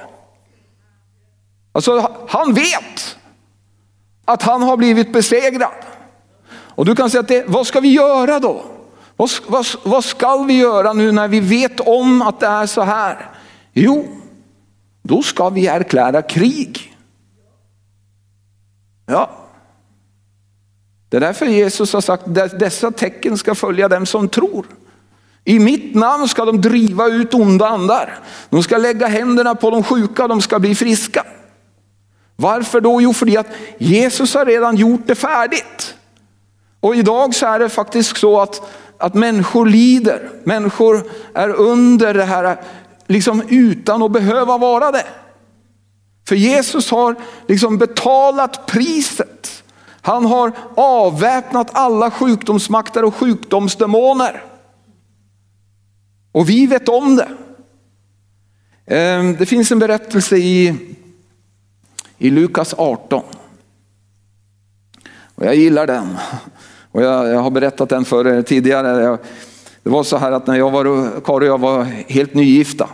Alltså, 1.72 2.12
han 2.28 2.54
vet 2.54 3.18
att 4.26 4.44
han 4.44 4.62
har 4.62 4.78
blivit 4.78 5.14
besegrad. 5.14 5.84
Och 6.52 6.86
du 6.86 6.96
kan 6.96 7.10
säga 7.10 7.22
att 7.22 7.28
det, 7.28 7.44
vad 7.48 7.68
ska 7.68 7.80
vi 7.80 7.94
göra 7.94 8.40
då? 8.40 8.66
Vad, 9.16 9.30
vad, 9.48 9.66
vad 9.84 10.04
ska 10.04 10.38
vi 10.38 10.58
göra 10.58 10.94
nu 10.94 11.12
när 11.12 11.28
vi 11.28 11.40
vet 11.40 11.80
om 11.80 12.22
att 12.22 12.40
det 12.40 12.48
är 12.48 12.66
så 12.66 12.82
här? 12.82 13.39
Jo, 13.74 14.08
då 15.02 15.22
ska 15.22 15.50
vi 15.50 15.66
erklära 15.66 16.22
krig. 16.22 16.96
Ja. 19.06 19.30
Det 21.10 21.18
är 21.18 21.22
därför 21.22 21.46
Jesus 21.46 21.94
har 21.94 22.02
sagt 22.02 22.38
att 22.38 22.60
dessa 22.60 22.92
tecken 22.92 23.38
ska 23.38 23.56
följa 23.56 23.88
dem 23.88 24.06
som 24.06 24.30
tror. 24.30 24.66
I 25.44 25.60
mitt 25.60 25.96
namn 25.96 26.28
ska 26.28 26.46
de 26.46 26.62
driva 26.62 27.08
ut 27.08 27.34
onda 27.34 27.68
andar. 27.68 28.20
De 28.50 28.64
ska 28.64 28.78
lägga 28.78 29.08
händerna 29.08 29.56
på 29.56 29.70
de 29.70 29.84
sjuka 29.84 30.24
och 30.24 30.30
de 30.30 30.42
ska 30.42 30.60
bli 30.60 30.76
friska. 30.76 31.26
Varför 32.36 32.82
då? 32.82 33.02
Jo, 33.02 33.14
för 33.14 33.40
att 33.40 33.48
Jesus 33.78 34.34
har 34.34 34.46
redan 34.46 34.76
gjort 34.76 35.02
det 35.06 35.16
färdigt. 35.16 35.96
Och 36.80 36.96
idag 36.96 37.36
så 37.36 37.46
är 37.46 37.60
det 37.60 37.70
faktiskt 37.70 38.18
så 38.18 38.42
att, 38.42 38.62
att 38.98 39.14
människor 39.14 39.66
lider. 39.66 40.30
Människor 40.44 41.04
är 41.34 41.50
under 41.50 42.14
det 42.14 42.24
här 42.24 42.58
liksom 43.10 43.44
utan 43.50 44.04
att 44.04 44.12
behöva 44.12 44.58
vara 44.58 44.92
det. 44.92 45.06
För 46.28 46.36
Jesus 46.36 46.92
har 46.92 47.16
liksom 47.48 47.78
betalat 47.78 48.66
priset. 48.66 49.64
Han 50.02 50.26
har 50.26 50.52
avväpnat 50.76 51.70
alla 51.72 52.12
sjukdomsmakter 52.12 53.04
och 53.04 53.16
sjukdomsdemoner. 53.16 54.44
Och 56.32 56.50
vi 56.50 56.68
vet 56.68 56.90
om 56.90 57.16
det. 57.16 57.30
Ehm, 58.86 59.36
det 59.36 59.46
finns 59.46 59.72
en 59.72 59.80
berättelse 59.80 60.38
i, 60.38 60.76
i 62.18 62.30
Lukas 62.30 62.76
18. 62.78 63.24
Och 65.36 65.46
jag 65.46 65.56
gillar 65.56 65.88
den. 65.88 66.18
Och 66.92 67.02
jag, 67.02 67.28
jag 67.28 67.40
har 67.40 67.52
berättat 67.52 67.90
den 67.90 68.06
för 68.06 68.28
er 68.28 68.42
tidigare. 68.42 69.18
Det 69.84 69.90
var 69.90 70.04
så 70.04 70.18
här 70.18 70.32
att 70.32 70.48
när 70.48 70.56
jag 70.56 70.72
var, 70.72 70.84
Karin 71.22 71.42
och 71.42 71.54
jag 71.54 71.60
var 71.60 71.84
helt 71.84 72.34
nygifta 72.34 72.90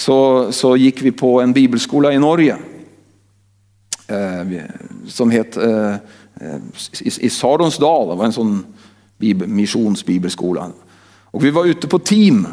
så, 0.00 0.52
så 0.52 0.76
gick 0.76 1.02
vi 1.02 1.12
på 1.12 1.40
en 1.40 1.52
bibelskola 1.52 2.12
i 2.12 2.18
Norge. 2.18 2.56
Eh, 4.06 4.62
som 5.06 5.30
hette 5.30 5.62
eh, 5.62 5.94
eh, 6.46 6.56
i, 7.00 7.10
i 7.26 7.30
Saronsdal, 7.30 8.08
det 8.08 8.14
var 8.14 8.24
en 8.24 8.32
sån 8.32 8.64
bibel, 9.18 9.48
missionsbibelskola. 9.48 10.70
Och 11.24 11.44
vi 11.44 11.50
var 11.50 11.64
ute 11.64 11.88
på 11.88 11.98
team. 11.98 12.46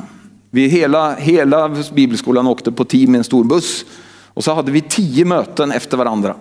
Vi 0.49 0.67
hela, 0.67 1.15
hela 1.15 1.75
bibelskolan 1.93 2.47
åkte 2.47 2.71
på 2.71 2.85
team 2.85 3.11
med 3.11 3.17
en 3.17 3.23
stor 3.23 3.43
buss. 3.43 3.85
Och 4.33 4.43
så 4.43 4.53
hade 4.53 4.71
vi 4.71 4.81
tio 4.81 5.25
möten 5.25 5.71
efter 5.71 5.97
varandra. 5.97 6.35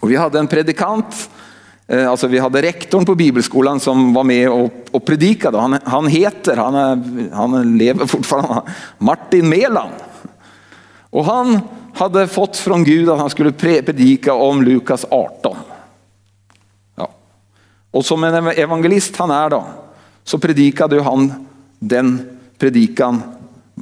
Och 0.00 0.10
vi 0.10 0.16
hade 0.16 0.38
en 0.38 0.46
predikant, 0.46 1.30
Eh, 1.88 2.10
alltså 2.10 2.26
vi 2.26 2.38
hade 2.38 2.62
rektorn 2.62 3.04
på 3.04 3.14
bibelskolan 3.14 3.80
som 3.80 4.14
var 4.14 4.24
med 4.24 4.50
och, 4.50 4.72
och 4.90 5.04
predikade. 5.04 5.58
Han, 5.58 5.78
han 5.84 6.06
heter, 6.06 6.56
han, 6.56 6.74
är, 6.74 7.34
han 7.34 7.78
lever 7.78 8.06
fortfarande, 8.06 8.62
Martin 8.98 9.48
Melan. 9.48 9.88
Och 11.10 11.24
han 11.24 11.60
hade 11.94 12.26
fått 12.26 12.56
från 12.56 12.84
Gud 12.84 13.10
att 13.10 13.18
han 13.18 13.30
skulle 13.30 13.52
predika 13.52 14.34
om 14.34 14.62
Lukas 14.62 15.06
18. 15.10 15.56
Ja. 16.94 17.10
Och 17.90 18.04
som 18.04 18.24
en 18.24 18.46
evangelist 18.46 19.16
han 19.16 19.30
är 19.30 19.50
då, 19.50 19.64
så 20.24 20.38
predikade 20.38 21.02
han 21.02 21.46
den 21.78 22.38
predikan 22.58 23.22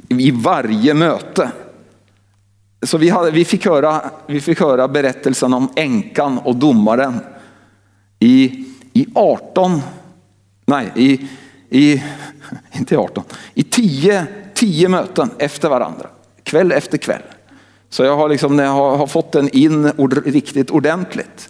i 0.07 0.31
varje 0.31 0.93
möte. 0.93 1.51
Så 2.81 2.97
vi, 2.97 3.09
hade, 3.09 3.31
vi, 3.31 3.45
fick 3.45 3.65
höra, 3.65 4.01
vi 4.27 4.41
fick 4.41 4.59
höra 4.59 4.87
berättelsen 4.87 5.53
om 5.53 5.69
änkan 5.75 6.37
och 6.37 6.55
domaren 6.55 7.19
i, 8.25 8.65
i 8.93 9.07
18, 9.13 9.81
nej 10.65 10.91
i, 10.95 11.27
i 11.69 12.03
inte 12.71 12.97
18, 12.97 13.23
i 13.53 13.63
10, 13.63 14.27
10 14.53 14.89
möten 14.89 15.29
efter 15.37 15.69
varandra, 15.69 16.09
kväll 16.43 16.71
efter 16.71 16.97
kväll. 16.97 17.21
Så 17.89 18.03
jag 18.03 18.17
har, 18.17 18.29
liksom, 18.29 18.59
jag 18.59 18.69
har, 18.69 18.97
har 18.97 19.07
fått 19.07 19.31
den 19.31 19.49
in 19.49 19.91
ord, 19.97 20.25
riktigt 20.25 20.71
ordentligt. 20.71 21.49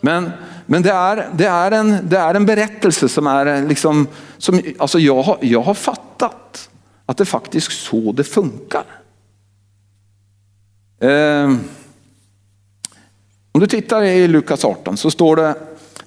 Men, 0.00 0.30
men 0.66 0.82
det, 0.82 0.90
är, 0.90 1.28
det, 1.34 1.46
är 1.46 1.70
en, 1.70 2.08
det 2.08 2.18
är 2.18 2.34
en 2.34 2.46
berättelse 2.46 3.08
som 3.08 3.26
är 3.26 3.68
liksom, 3.68 4.06
som, 4.38 4.60
alltså 4.78 4.98
jag, 4.98 5.22
har, 5.22 5.38
jag 5.40 5.62
har 5.62 5.74
fattat 5.74 6.70
att 7.06 7.16
det 7.16 7.24
faktiskt 7.24 7.72
så 7.72 8.12
det 8.12 8.24
funkar. 8.24 8.84
Eh, 11.00 11.54
om 13.52 13.60
du 13.60 13.66
tittar 13.66 14.02
i 14.02 14.28
Lukas 14.28 14.64
18 14.64 14.96
så 14.96 15.10
står 15.10 15.36
det, 15.36 15.54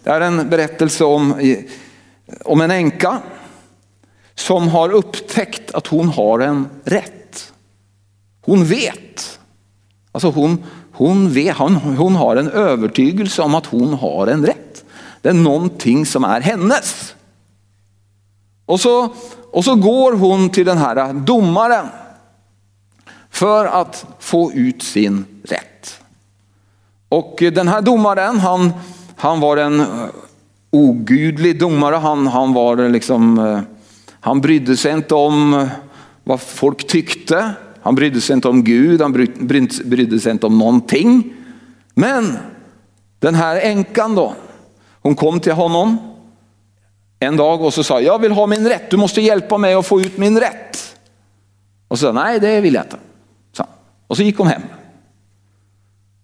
det 0.08 0.14
är 0.14 0.22
en 0.22 0.50
berättelse 0.50 1.04
om, 1.04 1.56
om 2.46 2.62
en 2.62 2.72
änka 2.72 3.22
som 4.36 4.68
har 4.68 4.90
upptäckt 4.90 5.72
att 5.72 5.88
hon 5.88 6.10
har 6.10 6.40
en 6.40 6.68
rätt. 6.84 7.54
Hon 8.42 8.66
vet. 8.66 9.40
Alltså 10.12 10.30
hon, 10.30 10.64
hon, 10.92 11.30
vet, 11.30 11.58
hon, 11.58 11.76
hon 11.76 12.16
har 12.16 12.36
en 12.36 12.50
övertygelse 12.50 13.42
om 13.42 13.56
att 13.56 13.66
hon 13.66 13.94
har 13.94 14.28
en 14.28 14.46
rätt. 14.46 14.86
Det 15.22 15.30
är 15.30 15.34
någonting 15.34 16.06
som 16.06 16.24
är 16.24 16.42
hennes. 16.42 17.16
Och 18.66 18.80
så, 18.80 19.14
och 19.52 19.64
så 19.64 19.76
går 19.76 20.14
hon 20.14 20.50
till 20.50 20.66
den 20.66 20.78
här 20.78 21.14
domaren 21.14 21.88
för 23.30 23.66
att 23.66 24.06
få 24.20 24.52
ut 24.52 24.84
sin 24.84 25.26
rätt. 25.44 26.00
Och 27.10 27.36
den 27.40 27.68
här 27.68 27.82
domaren, 27.82 28.40
han, 28.40 28.74
han 29.20 29.40
var 29.40 29.58
en 29.58 29.80
eh, 29.80 30.10
ogudlig 30.72 31.60
domare. 31.60 31.96
Han, 31.96 32.28
han, 32.28 32.54
var 32.54 32.78
eh, 32.78 32.90
liksom, 32.90 33.40
eh, 33.40 33.60
han 34.20 34.42
brydde 34.42 34.78
sig 34.78 34.94
inte 34.94 35.16
om 35.16 35.68
vad 36.24 36.42
folk 36.42 36.88
tyckte. 36.88 37.52
Han 37.82 37.96
brydde 37.96 38.22
sig 38.22 38.34
inte 38.34 38.48
om 38.48 38.64
Gud, 38.64 39.02
han 39.02 39.14
brydde 39.84 40.20
sig 40.20 40.32
inte 40.32 40.46
om 40.46 40.58
någonting. 40.58 41.34
Men 41.94 42.38
den 43.20 43.36
här 43.36 43.60
änkan 43.60 44.16
då, 44.16 44.34
hon 45.02 45.16
kom 45.16 45.40
till 45.40 45.54
honom 45.54 45.98
en 47.20 47.38
dag 47.38 47.62
och 47.62 47.74
så 47.74 47.84
sa 47.84 48.02
jag 48.02 48.22
vill 48.22 48.32
ha 48.32 48.48
min 48.48 48.68
rätt, 48.68 48.92
du 48.92 48.98
måste 48.98 49.22
hjälpa 49.22 49.58
mig 49.58 49.74
att 49.74 49.86
få 49.86 50.02
ut 50.02 50.18
min 50.18 50.40
rätt. 50.40 50.98
Och 51.88 52.00
så 52.00 52.06
sa 52.06 52.12
nej 52.12 52.40
det 52.40 52.62
vill 52.62 52.74
jag 52.74 52.84
inte. 52.84 52.98
Och 54.08 54.18
så 54.18 54.24
gick 54.24 54.38
hon 54.38 54.48
hem. 54.48 54.62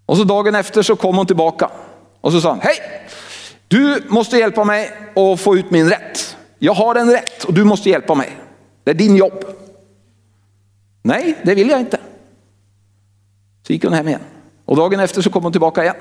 Och 0.06 0.17
så 0.17 0.23
dagen 0.23 0.56
efter 0.56 0.82
så 0.82 0.95
kom 0.95 1.17
hon 1.17 1.25
tillbaka 1.25 1.69
och 2.23 2.31
så 2.31 2.41
sa 2.41 2.49
han, 2.49 2.59
hej, 2.62 3.07
du 3.67 4.03
måste 4.07 4.38
hjälpa 4.38 4.63
mig 4.63 4.91
att 5.15 5.39
få 5.39 5.57
ut 5.57 5.71
min 5.71 5.89
rätt. 5.89 6.38
Jag 6.59 6.73
har 6.73 6.95
en 6.95 7.12
rätt 7.12 7.43
och 7.43 7.53
du 7.53 7.63
måste 7.63 7.89
hjälpa 7.89 8.15
mig. 8.15 8.38
Det 8.83 8.91
är 8.91 8.95
din 8.95 9.15
jobb. 9.15 9.45
Nej, 11.01 11.38
det 11.43 11.55
vill 11.55 11.69
jag 11.69 11.79
inte. 11.79 11.97
Så 13.67 13.73
gick 13.73 13.83
hon 13.83 13.93
hem 13.93 14.07
igen. 14.07 14.21
Och 14.65 14.75
dagen 14.75 14.99
efter 14.99 15.21
så 15.21 15.29
kom 15.29 15.43
hon 15.43 15.51
tillbaka 15.51 15.83
igen. 15.83 15.95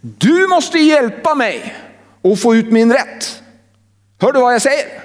Du 0.00 0.46
måste 0.46 0.78
hjälpa 0.78 1.34
mig 1.34 1.74
att 2.22 2.40
få 2.40 2.54
ut 2.54 2.72
min 2.72 2.92
rätt. 2.92 3.42
Hör 4.20 4.32
du 4.32 4.40
vad 4.40 4.54
jag 4.54 4.62
säger? 4.62 5.02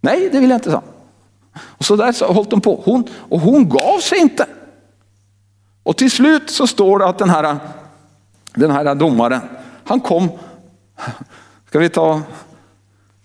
Nej, 0.00 0.28
det 0.32 0.40
vill 0.40 0.50
jag 0.50 0.56
inte, 0.56 0.70
sa 0.70 0.82
och 1.60 1.84
så 1.84 1.96
där 1.96 2.12
så 2.12 2.32
höll 2.32 2.44
de 2.44 2.60
på. 2.60 2.82
Hon, 2.84 3.04
och 3.28 3.40
hon 3.40 3.68
gav 3.68 3.98
sig 3.98 4.18
inte. 4.18 4.46
Och 5.82 5.96
till 5.96 6.10
slut 6.10 6.50
så 6.50 6.66
står 6.66 6.98
det 6.98 7.06
att 7.06 7.18
den 7.18 7.30
här, 7.30 7.58
den 8.54 8.70
här 8.70 8.94
domaren, 8.94 9.40
han 9.84 10.00
kom, 10.00 10.28
ska 11.68 11.78
vi 11.78 11.88
ta, 11.88 12.22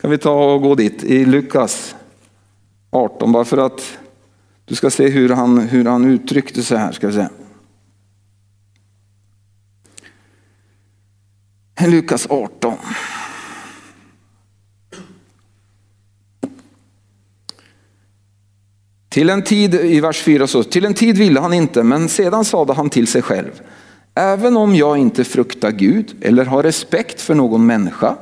kan 0.01 0.11
vi 0.11 0.17
ta 0.17 0.53
och 0.53 0.61
gå 0.61 0.75
dit 0.75 1.03
i 1.03 1.25
Lukas 1.25 1.95
18 2.89 3.31
bara 3.31 3.45
för 3.45 3.57
att 3.57 3.97
du 4.65 4.75
ska 4.75 4.89
se 4.89 5.09
hur 5.09 5.29
han, 5.29 5.59
hur 5.59 5.85
han 5.85 6.05
uttryckte 6.05 6.63
sig 6.63 6.77
här. 6.77 6.91
Ska 6.91 7.07
vi 7.07 7.13
se. 7.13 7.27
Lukas 11.87 12.27
18. 12.29 12.77
Till 19.09 19.29
en 19.29 19.43
tid, 19.43 19.75
i 19.75 19.99
vers 19.99 20.21
4 20.23 20.47
så, 20.47 20.63
till 20.63 20.85
en 20.85 20.93
tid 20.93 21.17
ville 21.17 21.39
han 21.39 21.53
inte, 21.53 21.83
men 21.83 22.09
sedan 22.09 22.45
sade 22.45 22.73
han 22.73 22.89
till 22.89 23.07
sig 23.07 23.21
själv, 23.21 23.61
även 24.19 24.57
om 24.57 24.75
jag 24.75 24.97
inte 24.97 25.23
fruktar 25.23 25.71
Gud 25.71 26.15
eller 26.21 26.45
har 26.45 26.63
respekt 26.63 27.21
för 27.21 27.35
någon 27.35 27.65
människa, 27.65 28.15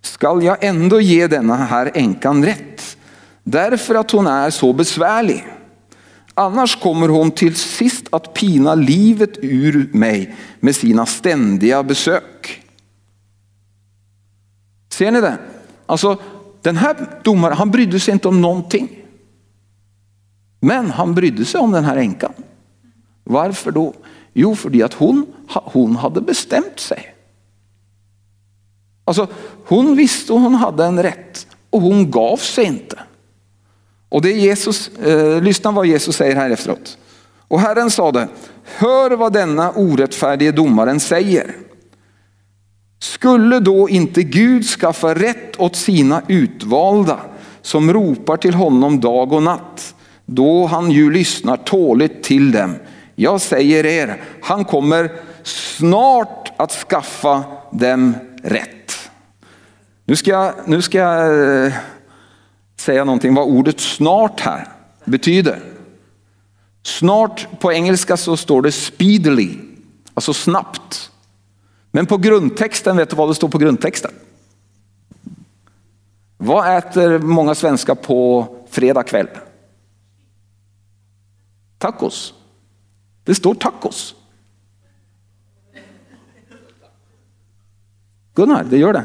skall 0.00 0.44
jag 0.44 0.64
ändå 0.64 1.00
ge 1.00 1.26
denna 1.26 1.56
här 1.56 1.90
änkan 1.94 2.44
rätt, 2.44 2.96
därför 3.44 3.94
att 3.94 4.10
hon 4.10 4.26
är 4.26 4.50
så 4.50 4.72
besvärlig. 4.72 5.46
Annars 6.34 6.76
kommer 6.76 7.08
hon 7.08 7.30
till 7.30 7.54
sist 7.54 8.06
att 8.10 8.34
pina 8.34 8.74
livet 8.74 9.38
ur 9.42 9.90
mig 9.92 10.36
med 10.60 10.76
sina 10.76 11.06
ständiga 11.06 11.82
besök. 11.82 12.62
Ser 14.88 15.10
ni 15.10 15.20
det? 15.20 15.38
Alltså, 15.86 16.18
den 16.62 16.76
här 16.76 16.96
domaren, 17.22 17.56
han 17.56 17.70
brydde 17.70 18.00
sig 18.00 18.12
inte 18.12 18.28
om 18.28 18.40
någonting. 18.40 18.88
Men 20.60 20.90
han 20.90 21.14
brydde 21.14 21.44
sig 21.44 21.60
om 21.60 21.72
den 21.72 21.84
här 21.84 21.96
änkan. 21.96 22.32
Varför 23.24 23.70
då? 23.70 23.94
Jo, 24.32 24.54
för 24.54 24.84
att 24.84 24.94
hon, 24.94 25.26
hon 25.48 25.96
hade 25.96 26.20
bestämt 26.20 26.80
sig. 26.80 27.14
Alltså, 29.04 29.28
hon 29.66 29.96
visste 29.96 30.32
hon 30.32 30.54
hade 30.54 30.84
en 30.84 31.02
rätt 31.02 31.46
och 31.70 31.80
hon 31.80 32.10
gav 32.10 32.36
sig 32.36 32.64
inte. 32.64 32.98
Och 34.08 34.22
det 34.22 34.32
är 34.32 34.36
Jesus, 34.36 34.88
eh, 34.88 35.42
lyssna 35.42 35.70
vad 35.70 35.86
Jesus 35.86 36.16
säger 36.16 36.36
här 36.36 36.50
efteråt. 36.50 36.98
Och 37.48 37.60
Herren 37.60 37.90
sade, 37.90 38.28
hör 38.64 39.10
vad 39.10 39.32
denna 39.32 39.70
orättfärdige 39.70 40.52
domaren 40.52 41.00
säger. 41.00 41.56
Skulle 42.98 43.60
då 43.60 43.88
inte 43.88 44.22
Gud 44.22 44.64
skaffa 44.64 45.14
rätt 45.14 45.60
åt 45.60 45.76
sina 45.76 46.22
utvalda 46.28 47.20
som 47.62 47.92
ropar 47.92 48.36
till 48.36 48.54
honom 48.54 49.00
dag 49.00 49.32
och 49.32 49.42
natt? 49.42 49.94
då 50.32 50.66
han 50.66 50.90
ju 50.90 51.10
lyssnar 51.10 51.56
tåligt 51.56 52.22
till 52.22 52.52
dem. 52.52 52.74
Jag 53.20 53.40
säger 53.40 53.86
er, 53.86 54.22
han 54.42 54.64
kommer 54.64 55.12
snart 55.42 56.52
att 56.56 56.72
skaffa 56.72 57.44
dem 57.70 58.14
rätt. 58.42 59.10
Nu 60.04 60.16
ska 60.16 60.30
jag, 60.30 60.54
nu 60.66 60.82
ska 60.82 60.98
jag 60.98 61.64
eh, 61.66 61.72
säga 62.76 63.04
någonting 63.04 63.34
vad 63.34 63.48
ordet 63.48 63.80
snart 63.80 64.40
här 64.40 64.68
betyder. 65.04 65.62
Snart 66.82 67.60
på 67.60 67.72
engelska 67.72 68.16
så 68.16 68.36
står 68.36 68.62
det 68.62 68.72
speedily, 68.72 69.58
alltså 70.14 70.32
snabbt. 70.32 71.10
Men 71.90 72.06
på 72.06 72.16
grundtexten, 72.16 72.96
vet 72.96 73.10
du 73.10 73.16
vad 73.16 73.28
det 73.28 73.34
står 73.34 73.48
på 73.48 73.58
grundtexten? 73.58 74.10
Vad 76.36 76.76
äter 76.78 77.18
många 77.18 77.54
svenskar 77.54 77.94
på 77.94 78.46
fredag 78.70 79.02
kväll? 79.02 79.28
Tacos. 81.78 82.34
Det 83.24 83.34
står 83.34 83.54
tacos. 83.54 84.14
Gunnar, 88.34 88.64
det 88.64 88.78
gör 88.78 88.92
det. 88.92 89.04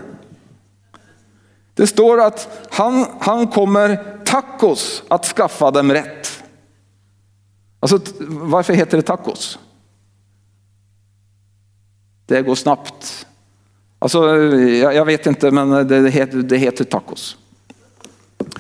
Det 1.74 1.88
står 1.88 2.22
att 2.22 2.68
han, 2.72 3.06
han 3.20 3.48
kommer 3.48 4.16
tacos 4.26 5.04
att 5.08 5.26
skaffa 5.26 5.72
dem 5.72 5.92
rätt. 5.92 6.44
Alltså, 7.80 8.00
varför 8.28 8.74
heter 8.74 8.98
det 8.98 9.04
tacos? 9.04 9.60
Det 12.26 12.42
går 12.42 12.56
snabbt. 12.56 13.28
Alltså, 14.00 14.38
jag, 14.56 14.96
jag 14.96 15.06
vet 15.06 15.26
inte, 15.26 15.52
men 15.52 15.70
det, 15.70 15.84
det, 15.84 16.10
heter, 16.10 16.38
det 16.38 16.58
heter 16.58 16.84
tacos. 16.84 17.38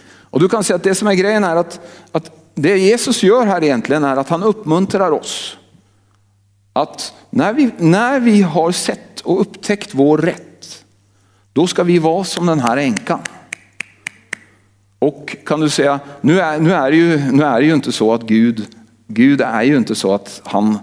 Och 0.08 0.40
du 0.40 0.50
kan 0.50 0.64
säga 0.64 0.76
att 0.76 0.84
det 0.84 0.96
som 0.96 1.08
är 1.08 1.14
grejen 1.14 1.44
är 1.44 1.56
att, 1.56 1.80
att 2.12 2.45
det 2.56 2.78
Jesus 2.78 3.24
gör 3.24 3.46
här 3.46 3.64
egentligen 3.64 4.04
är 4.04 4.18
att 4.18 4.30
han 4.30 4.44
uppmuntrar 4.44 5.12
oss. 5.12 5.58
Att 6.74 7.14
när 7.30 7.54
vi, 7.54 7.70
när 7.78 8.20
vi 8.20 8.42
har 8.42 8.72
sett 8.72 9.22
och 9.22 9.42
upptäckt 9.42 9.94
vår 9.94 10.18
rätt, 10.18 10.86
då 11.54 11.68
ska 11.68 11.84
vi 11.84 12.00
vara 12.00 12.24
som 12.24 12.46
den 12.46 12.60
här 12.60 12.78
änkan. 12.78 13.20
Och 15.00 15.36
kan 15.46 15.60
du 15.60 15.70
säga, 15.70 16.00
nu 16.22 16.40
är, 16.40 16.60
nu 16.60 16.74
är, 16.74 16.92
det, 16.92 16.98
ju, 16.98 17.32
nu 17.32 17.44
är 17.44 17.60
det 17.60 17.66
ju 17.66 17.74
inte 17.74 17.92
så 17.92 18.14
att 18.14 18.22
Gud, 18.22 18.68
Gud 19.08 19.42
är 19.42 19.64
ju 19.64 19.78
inte 19.78 19.96
så 19.96 20.14
att 20.14 20.42
han, 20.46 20.80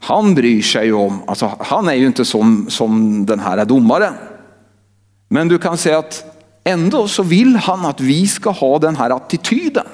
han 0.00 0.34
bryr 0.34 0.62
sig 0.62 0.92
om, 0.92 1.22
alltså 1.26 1.52
han 1.60 1.88
är 1.88 1.94
ju 1.94 2.06
inte 2.06 2.24
som, 2.24 2.70
som 2.70 3.26
den 3.26 3.40
här 3.40 3.64
domaren. 3.64 4.14
Men 5.28 5.48
du 5.48 5.58
kan 5.58 5.76
säga 5.76 5.98
att 5.98 6.24
ändå 6.64 7.08
så 7.08 7.22
vill 7.22 7.56
han 7.56 7.84
att 7.84 8.00
vi 8.00 8.26
ska 8.26 8.50
ha 8.50 8.78
den 8.78 8.96
här 8.96 9.10
attityden. 9.10 9.86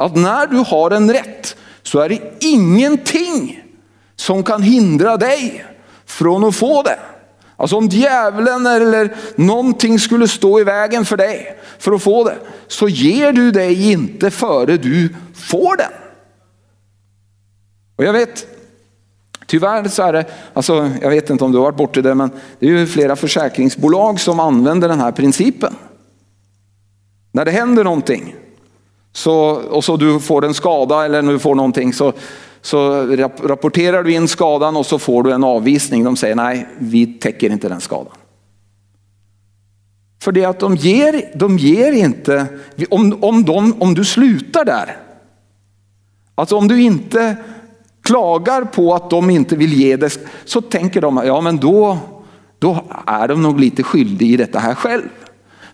Att 0.00 0.16
när 0.16 0.46
du 0.46 0.56
har 0.56 0.90
en 0.90 1.12
rätt 1.12 1.56
så 1.82 2.00
är 2.00 2.08
det 2.08 2.20
ingenting 2.40 3.62
som 4.16 4.42
kan 4.42 4.62
hindra 4.62 5.16
dig 5.16 5.64
från 6.06 6.44
att 6.44 6.54
få 6.54 6.82
det. 6.82 6.98
Alltså 7.56 7.76
om 7.76 7.86
djävulen 7.86 8.66
eller 8.66 9.16
någonting 9.36 9.98
skulle 9.98 10.28
stå 10.28 10.60
i 10.60 10.64
vägen 10.64 11.04
för 11.04 11.16
dig 11.16 11.58
för 11.78 11.92
att 11.92 12.02
få 12.02 12.24
det, 12.24 12.36
så 12.68 12.88
ger 12.88 13.32
du 13.32 13.50
dig 13.50 13.92
inte 13.92 14.30
före 14.30 14.76
du 14.76 15.14
får 15.34 15.76
den. 15.76 15.92
Och 17.96 18.04
jag 18.04 18.12
vet, 18.12 18.46
tyvärr 19.46 19.88
så 19.88 20.02
är 20.02 20.12
det, 20.12 20.24
alltså 20.52 20.90
jag 21.02 21.10
vet 21.10 21.30
inte 21.30 21.44
om 21.44 21.52
du 21.52 21.58
har 21.58 21.64
varit 21.64 21.76
borta 21.76 22.02
det, 22.02 22.14
men 22.14 22.30
det 22.58 22.66
är 22.66 22.70
ju 22.70 22.86
flera 22.86 23.16
försäkringsbolag 23.16 24.20
som 24.20 24.40
använder 24.40 24.88
den 24.88 25.00
här 25.00 25.12
principen. 25.12 25.74
När 27.32 27.44
det 27.44 27.50
händer 27.50 27.84
någonting 27.84 28.34
så, 29.12 29.34
och 29.50 29.84
så 29.84 29.96
du 29.96 30.20
får 30.20 30.44
en 30.44 30.54
skada 30.54 31.04
eller 31.04 31.22
du 31.22 31.38
får 31.38 31.54
någonting 31.54 31.92
så, 31.92 32.12
så 32.62 33.06
rapporterar 33.42 34.02
du 34.02 34.12
in 34.12 34.28
skadan 34.28 34.76
och 34.76 34.86
så 34.86 34.98
får 34.98 35.22
du 35.22 35.32
en 35.32 35.44
avvisning. 35.44 36.04
De 36.04 36.16
säger 36.16 36.34
nej, 36.34 36.68
vi 36.78 37.06
täcker 37.06 37.50
inte 37.50 37.68
den 37.68 37.80
skadan. 37.80 38.12
För 40.22 40.32
det 40.32 40.44
att 40.44 40.60
de 40.60 40.76
ger, 40.76 41.30
de 41.34 41.58
ger 41.58 41.92
inte, 41.92 42.46
om, 42.90 43.18
om, 43.20 43.44
de, 43.44 43.82
om 43.82 43.94
du 43.94 44.04
slutar 44.04 44.64
där, 44.64 44.96
alltså 46.34 46.56
om 46.56 46.68
du 46.68 46.82
inte 46.82 47.36
klagar 48.02 48.64
på 48.64 48.94
att 48.94 49.10
de 49.10 49.30
inte 49.30 49.56
vill 49.56 49.72
ge 49.72 49.96
det, 49.96 50.18
så 50.44 50.60
tänker 50.60 51.00
de, 51.00 51.22
ja 51.24 51.40
men 51.40 51.56
då, 51.56 51.98
då 52.58 52.84
är 53.06 53.28
de 53.28 53.42
nog 53.42 53.60
lite 53.60 53.82
skyldiga 53.82 54.34
i 54.34 54.36
detta 54.36 54.58
här 54.58 54.74
själv. 54.74 55.08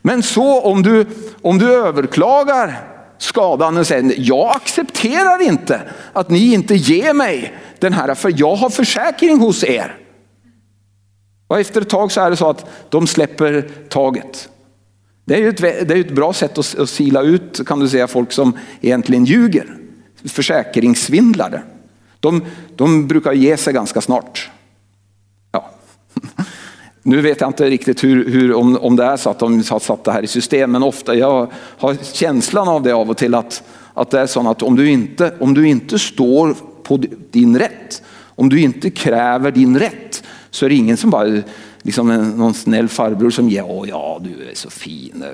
Men 0.03 0.22
så 0.22 0.61
om 0.61 0.82
du, 0.82 1.07
om 1.43 1.59
du 1.59 1.74
överklagar 1.74 2.95
skadan 3.18 3.76
och 3.76 3.86
säger, 3.86 4.14
jag 4.18 4.56
accepterar 4.56 5.42
inte 5.42 5.80
att 6.12 6.30
ni 6.30 6.52
inte 6.54 6.74
ger 6.74 7.14
mig 7.14 7.54
den 7.78 7.92
här, 7.92 8.14
för 8.14 8.32
jag 8.36 8.56
har 8.56 8.70
försäkring 8.70 9.40
hos 9.40 9.64
er. 9.64 9.96
Och 11.46 11.60
efter 11.60 11.80
ett 11.80 11.88
tag 11.88 12.12
så 12.12 12.20
är 12.20 12.30
det 12.30 12.36
så 12.36 12.50
att 12.50 12.66
de 12.88 13.06
släpper 13.06 13.70
taget. 13.88 14.48
Det 15.24 15.34
är 15.34 15.38
ju 15.38 15.48
ett, 15.48 15.58
det 15.58 15.90
är 15.90 16.00
ett 16.00 16.14
bra 16.14 16.32
sätt 16.32 16.58
att, 16.58 16.78
att 16.78 16.90
sila 16.90 17.22
ut 17.22 17.66
kan 17.66 17.80
du 17.80 17.88
säga 17.88 18.06
folk 18.06 18.32
som 18.32 18.58
egentligen 18.80 19.24
ljuger. 19.24 19.76
Försäkringssvindlare. 20.24 21.62
De, 22.20 22.44
de 22.76 23.08
brukar 23.08 23.32
ge 23.32 23.56
sig 23.56 23.72
ganska 23.72 24.00
snart. 24.00 24.50
Ja. 25.52 25.70
Nu 27.07 27.20
vet 27.20 27.40
jag 27.40 27.48
inte 27.48 27.70
riktigt 27.70 28.04
hur, 28.04 28.30
hur, 28.30 28.54
om, 28.54 28.76
om 28.76 28.96
det 28.96 29.04
är 29.04 29.16
så 29.16 29.30
att 29.30 29.38
de 29.38 29.62
har 29.70 29.78
satt 29.78 30.04
det 30.04 30.12
här 30.12 30.22
i 30.22 30.26
system, 30.26 30.72
men 30.72 30.82
ofta, 30.82 31.14
jag 31.14 31.50
har 31.78 31.96
känslan 32.12 32.68
av 32.68 32.82
det 32.82 32.92
av 32.92 33.11
och 33.11 33.16
till 33.16 33.34
att, 33.34 33.62
att 33.94 34.11
det 34.11 34.20
är 34.20 34.26
så 34.26 34.50
att 34.50 34.62
om 34.62 34.76
du, 34.76 34.90
inte, 34.90 35.34
om 35.40 35.54
du 35.54 35.68
inte 35.68 35.98
står 35.98 36.57
på 36.82 37.00
din 37.30 37.59
rätt, 37.59 38.02
om 38.24 38.48
du 38.48 38.61
inte 38.61 38.90
kräver 38.90 39.50
din 39.50 39.78
rätt, 39.78 40.22
så 40.50 40.64
är 40.64 40.68
det 40.68 40.74
ingen 40.74 40.96
som 40.96 41.11
bara, 41.11 41.42
liksom 41.82 42.30
någon 42.38 42.54
snäll 42.54 42.88
farbror 42.88 43.30
som 43.30 43.48
ger, 43.48 43.64
åh 43.66 43.88
ja 43.88 44.20
du 44.24 44.50
är 44.50 44.54
så 44.54 44.70
fin, 44.70 45.24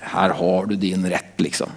här 0.00 0.30
har 0.30 0.66
du 0.66 0.76
din 0.76 1.10
rätt 1.10 1.40
liksom. 1.40 1.68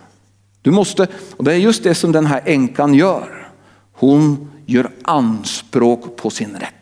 Du 0.61 0.71
måste, 0.71 1.07
och 1.37 1.43
det 1.43 1.53
är 1.53 1.57
just 1.57 1.83
det 1.83 1.95
som 1.95 2.11
den 2.11 2.25
här 2.25 2.41
änkan 2.45 2.93
gör. 2.93 3.51
Hon 3.93 4.49
gör 4.65 4.89
anspråk 5.01 6.15
på 6.15 6.29
sin 6.29 6.55
rätt. 6.59 6.73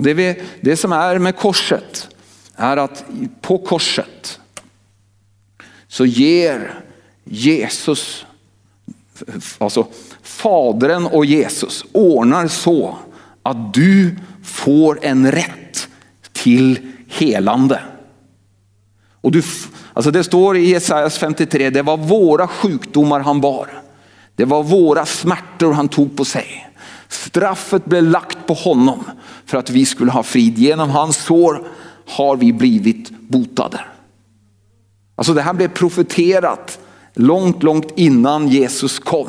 Och 0.00 0.04
det, 0.04 0.14
vi, 0.14 0.42
det 0.60 0.76
som 0.76 0.92
är 0.92 1.18
med 1.18 1.36
korset 1.36 2.08
är 2.56 2.76
att 2.76 3.04
på 3.40 3.58
korset 3.58 4.40
så 5.88 6.06
ger 6.06 6.80
Jesus, 7.24 8.26
alltså 9.58 9.86
Fadern 10.22 11.06
och 11.06 11.24
Jesus 11.24 11.84
ordnar 11.92 12.48
så 12.48 12.98
att 13.42 13.74
du 13.74 14.16
får 14.44 14.98
en 15.02 15.32
rätt 15.32 15.88
till 16.32 16.78
helande. 17.08 17.82
Och 19.20 19.32
du, 19.32 19.42
alltså 19.92 20.10
det 20.10 20.24
står 20.24 20.56
i 20.56 20.70
Jesajas 20.70 21.18
53, 21.18 21.70
det 21.70 21.82
var 21.82 21.96
våra 21.96 22.48
sjukdomar 22.48 23.20
han 23.20 23.40
bar. 23.40 23.82
Det 24.36 24.44
var 24.44 24.62
våra 24.62 25.06
smärtor 25.06 25.72
han 25.72 25.88
tog 25.88 26.16
på 26.16 26.24
sig. 26.24 26.70
Straffet 27.08 27.84
blev 27.84 28.02
lagt 28.02 28.46
på 28.46 28.54
honom 28.54 29.04
för 29.50 29.58
att 29.58 29.70
vi 29.70 29.86
skulle 29.86 30.10
ha 30.10 30.22
frid. 30.22 30.58
Genom 30.58 30.90
hans 30.90 31.16
sår 31.16 31.62
har 32.06 32.36
vi 32.36 32.52
blivit 32.52 33.10
botade. 33.10 33.80
Alltså 35.16 35.34
det 35.34 35.42
här 35.42 35.54
blev 35.54 35.68
profeterat 35.68 36.78
långt, 37.14 37.62
långt 37.62 37.92
innan 37.96 38.48
Jesus 38.48 38.98
kom. 38.98 39.28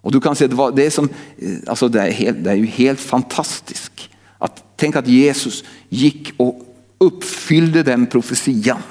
Och 0.00 0.12
du 0.12 0.20
kan 0.20 0.36
se, 0.36 0.46
det, 0.46 0.54
var, 0.54 0.72
det, 0.72 0.86
är, 0.86 0.90
som, 0.90 1.08
eh, 1.38 1.48
alltså 1.66 1.88
det, 1.88 2.00
är 2.00 2.10
helt, 2.10 2.44
det 2.44 2.50
är 2.50 2.54
ju 2.54 2.66
helt 2.66 3.00
fantastiskt. 3.00 3.92
Att, 4.38 4.64
tänk 4.76 4.96
att 4.96 5.08
Jesus 5.08 5.64
gick 5.88 6.32
och 6.36 6.60
uppfyllde 6.98 7.82
den 7.82 8.06
profetian. 8.06 8.82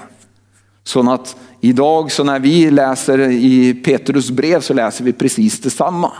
Så 0.83 1.11
att 1.11 1.35
idag 1.61 2.11
så 2.11 2.23
när 2.23 2.39
vi 2.39 2.71
läser 2.71 3.19
i 3.29 3.73
Petrus 3.73 4.31
brev 4.31 4.61
så 4.61 4.73
läser 4.73 5.03
vi 5.03 5.13
precis 5.13 5.59
detsamma. 5.59 6.11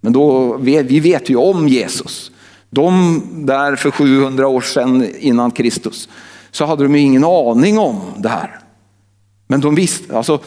Men 0.00 0.12
då, 0.12 0.56
vi 0.56 1.00
vet 1.00 1.30
ju 1.30 1.36
om 1.36 1.68
Jesus. 1.68 2.32
De 2.74 3.22
där 3.46 3.76
för 3.76 3.90
700 3.90 4.48
år 4.48 4.60
sedan 4.60 5.06
innan 5.18 5.50
Kristus 5.50 6.08
så 6.50 6.64
hade 6.64 6.82
de 6.82 6.94
ju 6.94 7.00
ingen 7.00 7.24
aning 7.24 7.78
om 7.78 8.00
det 8.16 8.28
här. 8.28 8.58
Men 9.46 9.60
de 9.60 9.74
visste, 9.74 10.16
alltså 10.16 10.40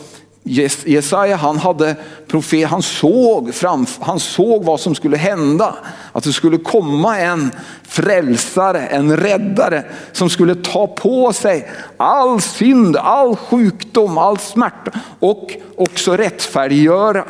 Jesaja 0.86 1.36
han 1.36 1.58
hade 1.58 1.96
profet, 2.28 2.70
han 2.70 2.82
såg, 2.82 3.54
fram, 3.54 3.86
han 4.00 4.20
såg 4.20 4.64
vad 4.64 4.80
som 4.80 4.96
skulle 4.96 5.18
hända. 5.18 5.76
Att 6.12 6.24
det 6.24 6.34
skulle 6.34 6.58
komma 6.58 7.20
en 7.20 7.52
frälsare, 7.84 8.88
en 8.88 9.18
räddare 9.18 9.84
som 10.12 10.30
skulle 10.30 10.56
ta 10.56 10.88
på 10.88 11.34
sig 11.34 11.72
all 11.98 12.42
synd, 12.42 12.98
all 12.98 13.36
sjukdom, 13.36 14.18
all 14.18 14.38
smärta 14.38 14.92
och 15.20 15.52
också 15.76 16.18
rättfärdiggöra 16.18 17.26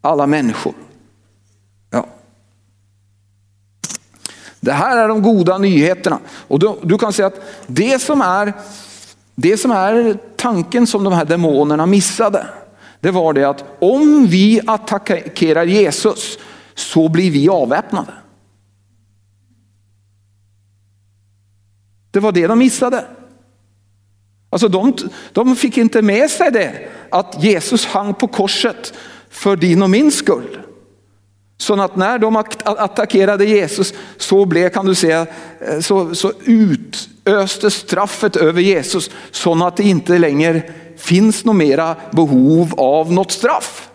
alla 0.00 0.26
människor. 0.26 0.74
Det 4.64 4.72
här 4.72 4.96
är 4.96 5.08
de 5.08 5.22
goda 5.22 5.58
nyheterna. 5.58 6.18
Och 6.48 6.58
du, 6.58 6.74
du 6.82 6.98
kan 6.98 7.12
säga 7.12 7.26
att 7.26 7.40
det 7.66 8.02
som, 8.02 8.20
är, 8.20 8.52
det 9.34 9.56
som 9.56 9.70
är 9.70 10.18
tanken 10.36 10.86
som 10.86 11.04
de 11.04 11.12
här 11.12 11.24
demonerna 11.24 11.86
missade, 11.86 12.46
det 13.00 13.10
var 13.10 13.32
det 13.32 13.44
att 13.44 13.64
om 13.80 14.26
vi 14.26 14.60
attackerar 14.66 15.64
Jesus 15.64 16.38
så 16.74 17.08
blir 17.08 17.30
vi 17.30 17.48
avväpnade. 17.48 18.12
Det 22.10 22.20
var 22.20 22.32
det 22.32 22.46
de 22.46 22.58
missade. 22.58 23.04
Alltså 24.50 24.68
de, 24.68 24.96
de 25.32 25.56
fick 25.56 25.78
inte 25.78 26.02
med 26.02 26.30
sig 26.30 26.50
det, 26.50 26.88
att 27.10 27.44
Jesus 27.44 27.86
hang 27.86 28.14
på 28.14 28.28
korset 28.28 28.94
för 29.30 29.56
din 29.56 29.82
och 29.82 29.90
min 29.90 30.12
skull. 30.12 30.58
Så 31.62 31.80
att 31.80 31.96
när 31.96 32.18
de 32.18 32.36
attackerade 32.64 33.44
Jesus 33.44 33.94
så 34.16 34.44
blev, 34.44 34.68
kan 34.68 34.86
du 34.86 34.94
säga, 34.94 35.26
eh, 35.60 35.80
så, 35.80 36.14
så 36.14 36.32
utöstes 36.44 37.74
straffet 37.74 38.36
över 38.36 38.60
Jesus 38.60 39.10
så 39.30 39.66
att 39.66 39.76
det 39.76 39.82
inte 39.82 40.18
längre 40.18 40.62
finns 40.96 41.44
något 41.44 41.56
mera 41.56 41.96
behov 42.10 42.74
av 42.76 43.12
något 43.12 43.32
straff. 43.32 43.88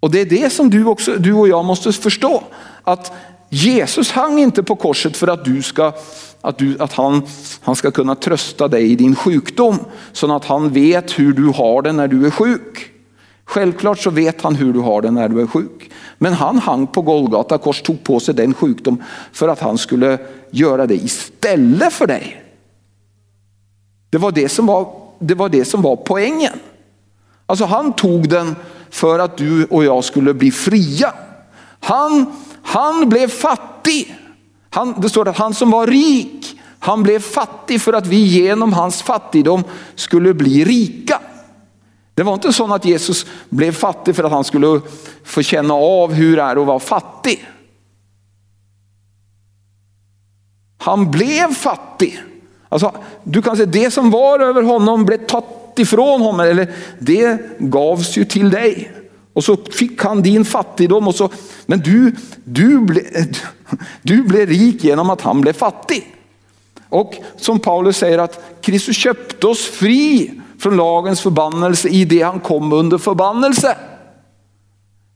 Och 0.00 0.10
det 0.10 0.20
är 0.20 0.24
det 0.24 0.52
som 0.52 0.70
du, 0.70 0.84
också, 0.86 1.14
du 1.14 1.32
och 1.32 1.48
jag 1.48 1.64
måste 1.64 1.92
förstå. 1.92 2.42
Att 2.84 3.12
Jesus 3.48 4.10
hang 4.10 4.38
inte 4.38 4.62
på 4.62 4.76
korset 4.76 5.16
för 5.16 5.28
att, 5.28 5.44
du 5.44 5.62
ska, 5.62 5.92
att, 6.40 6.58
du, 6.58 6.76
att 6.78 6.92
han, 6.92 7.22
han 7.60 7.76
ska 7.76 7.90
kunna 7.90 8.14
trösta 8.14 8.68
dig 8.68 8.92
i 8.92 8.96
din 8.96 9.16
sjukdom. 9.16 9.78
Så 10.12 10.36
att 10.36 10.44
han 10.44 10.70
vet 10.70 11.18
hur 11.18 11.32
du 11.32 11.48
har 11.48 11.82
det 11.82 11.92
när 11.92 12.08
du 12.08 12.26
är 12.26 12.30
sjuk. 12.30 12.95
Självklart 13.46 13.98
så 13.98 14.10
vet 14.10 14.42
han 14.42 14.54
hur 14.54 14.72
du 14.72 14.78
har 14.78 15.02
det 15.02 15.10
när 15.10 15.28
du 15.28 15.40
är 15.40 15.46
sjuk. 15.46 15.90
Men 16.18 16.32
han 16.32 16.58
hang 16.58 16.86
på 16.86 17.02
Golgata 17.02 17.58
kors, 17.58 17.82
tog 17.82 18.04
på 18.04 18.20
sig 18.20 18.34
den 18.34 18.54
sjukdom 18.54 19.02
för 19.32 19.48
att 19.48 19.60
han 19.60 19.78
skulle 19.78 20.18
göra 20.50 20.86
det 20.86 20.94
istället 20.94 21.92
för 21.92 22.06
dig. 22.06 22.42
Det 24.10 24.18
var 24.18 24.32
det 24.32 24.48
som 24.48 24.66
var, 24.66 24.92
det 25.18 25.34
var, 25.34 25.48
det 25.48 25.64
som 25.64 25.82
var 25.82 25.96
poängen. 25.96 26.58
Alltså 27.46 27.64
han 27.64 27.92
tog 27.92 28.28
den 28.28 28.56
för 28.90 29.18
att 29.18 29.36
du 29.36 29.64
och 29.64 29.84
jag 29.84 30.04
skulle 30.04 30.34
bli 30.34 30.50
fria. 30.50 31.14
Han, 31.80 32.26
han 32.62 33.08
blev 33.08 33.28
fattig. 33.28 34.16
Han, 34.70 35.00
det 35.00 35.08
står 35.08 35.28
att 35.28 35.38
han 35.38 35.54
som 35.54 35.70
var 35.70 35.86
rik, 35.86 36.60
han 36.78 37.02
blev 37.02 37.20
fattig 37.20 37.80
för 37.80 37.92
att 37.92 38.06
vi 38.06 38.16
genom 38.16 38.72
hans 38.72 39.02
fattigdom 39.02 39.64
skulle 39.94 40.34
bli 40.34 40.64
rika. 40.64 41.20
Det 42.16 42.22
var 42.22 42.34
inte 42.34 42.52
så 42.52 42.74
att 42.74 42.84
Jesus 42.84 43.26
blev 43.48 43.72
fattig 43.72 44.16
för 44.16 44.24
att 44.24 44.32
han 44.32 44.44
skulle 44.44 44.80
få 45.24 45.42
känna 45.42 45.74
av 45.74 46.12
hur 46.12 46.36
det 46.36 46.42
är 46.42 46.56
att 46.56 46.66
vara 46.66 46.78
fattig. 46.78 47.48
Han 50.78 51.10
blev 51.10 51.54
fattig. 51.54 52.22
Alltså, 52.68 52.92
du 53.24 53.42
kan 53.42 53.56
säga 53.56 53.66
det 53.66 53.90
som 53.90 54.10
var 54.10 54.40
över 54.40 54.62
honom 54.62 55.04
blev 55.04 55.26
tagit 55.26 55.78
ifrån 55.78 56.20
honom, 56.20 56.40
eller 56.40 56.72
det 56.98 57.38
gavs 57.58 58.16
ju 58.16 58.24
till 58.24 58.50
dig. 58.50 58.92
Och 59.32 59.44
så 59.44 59.56
fick 59.56 60.02
han 60.02 60.22
din 60.22 60.44
fattigdom. 60.44 61.08
Och 61.08 61.14
så, 61.14 61.30
men 61.66 61.80
du, 61.80 62.14
du, 62.44 62.80
ble, 62.80 63.02
du 64.02 64.22
blev 64.22 64.48
rik 64.48 64.84
genom 64.84 65.10
att 65.10 65.20
han 65.20 65.40
blev 65.40 65.52
fattig. 65.52 66.14
Och 66.88 67.14
som 67.36 67.58
Paulus 67.58 67.96
säger 67.96 68.18
att 68.18 68.44
Kristus 68.60 68.96
köpte 68.96 69.46
oss 69.46 69.64
fri 69.66 70.40
från 70.58 70.76
lagens 70.76 71.20
förbannelse 71.20 71.88
i 71.88 72.04
det 72.04 72.22
han 72.22 72.40
kom 72.40 72.72
under 72.72 72.98
förbannelse. 72.98 73.76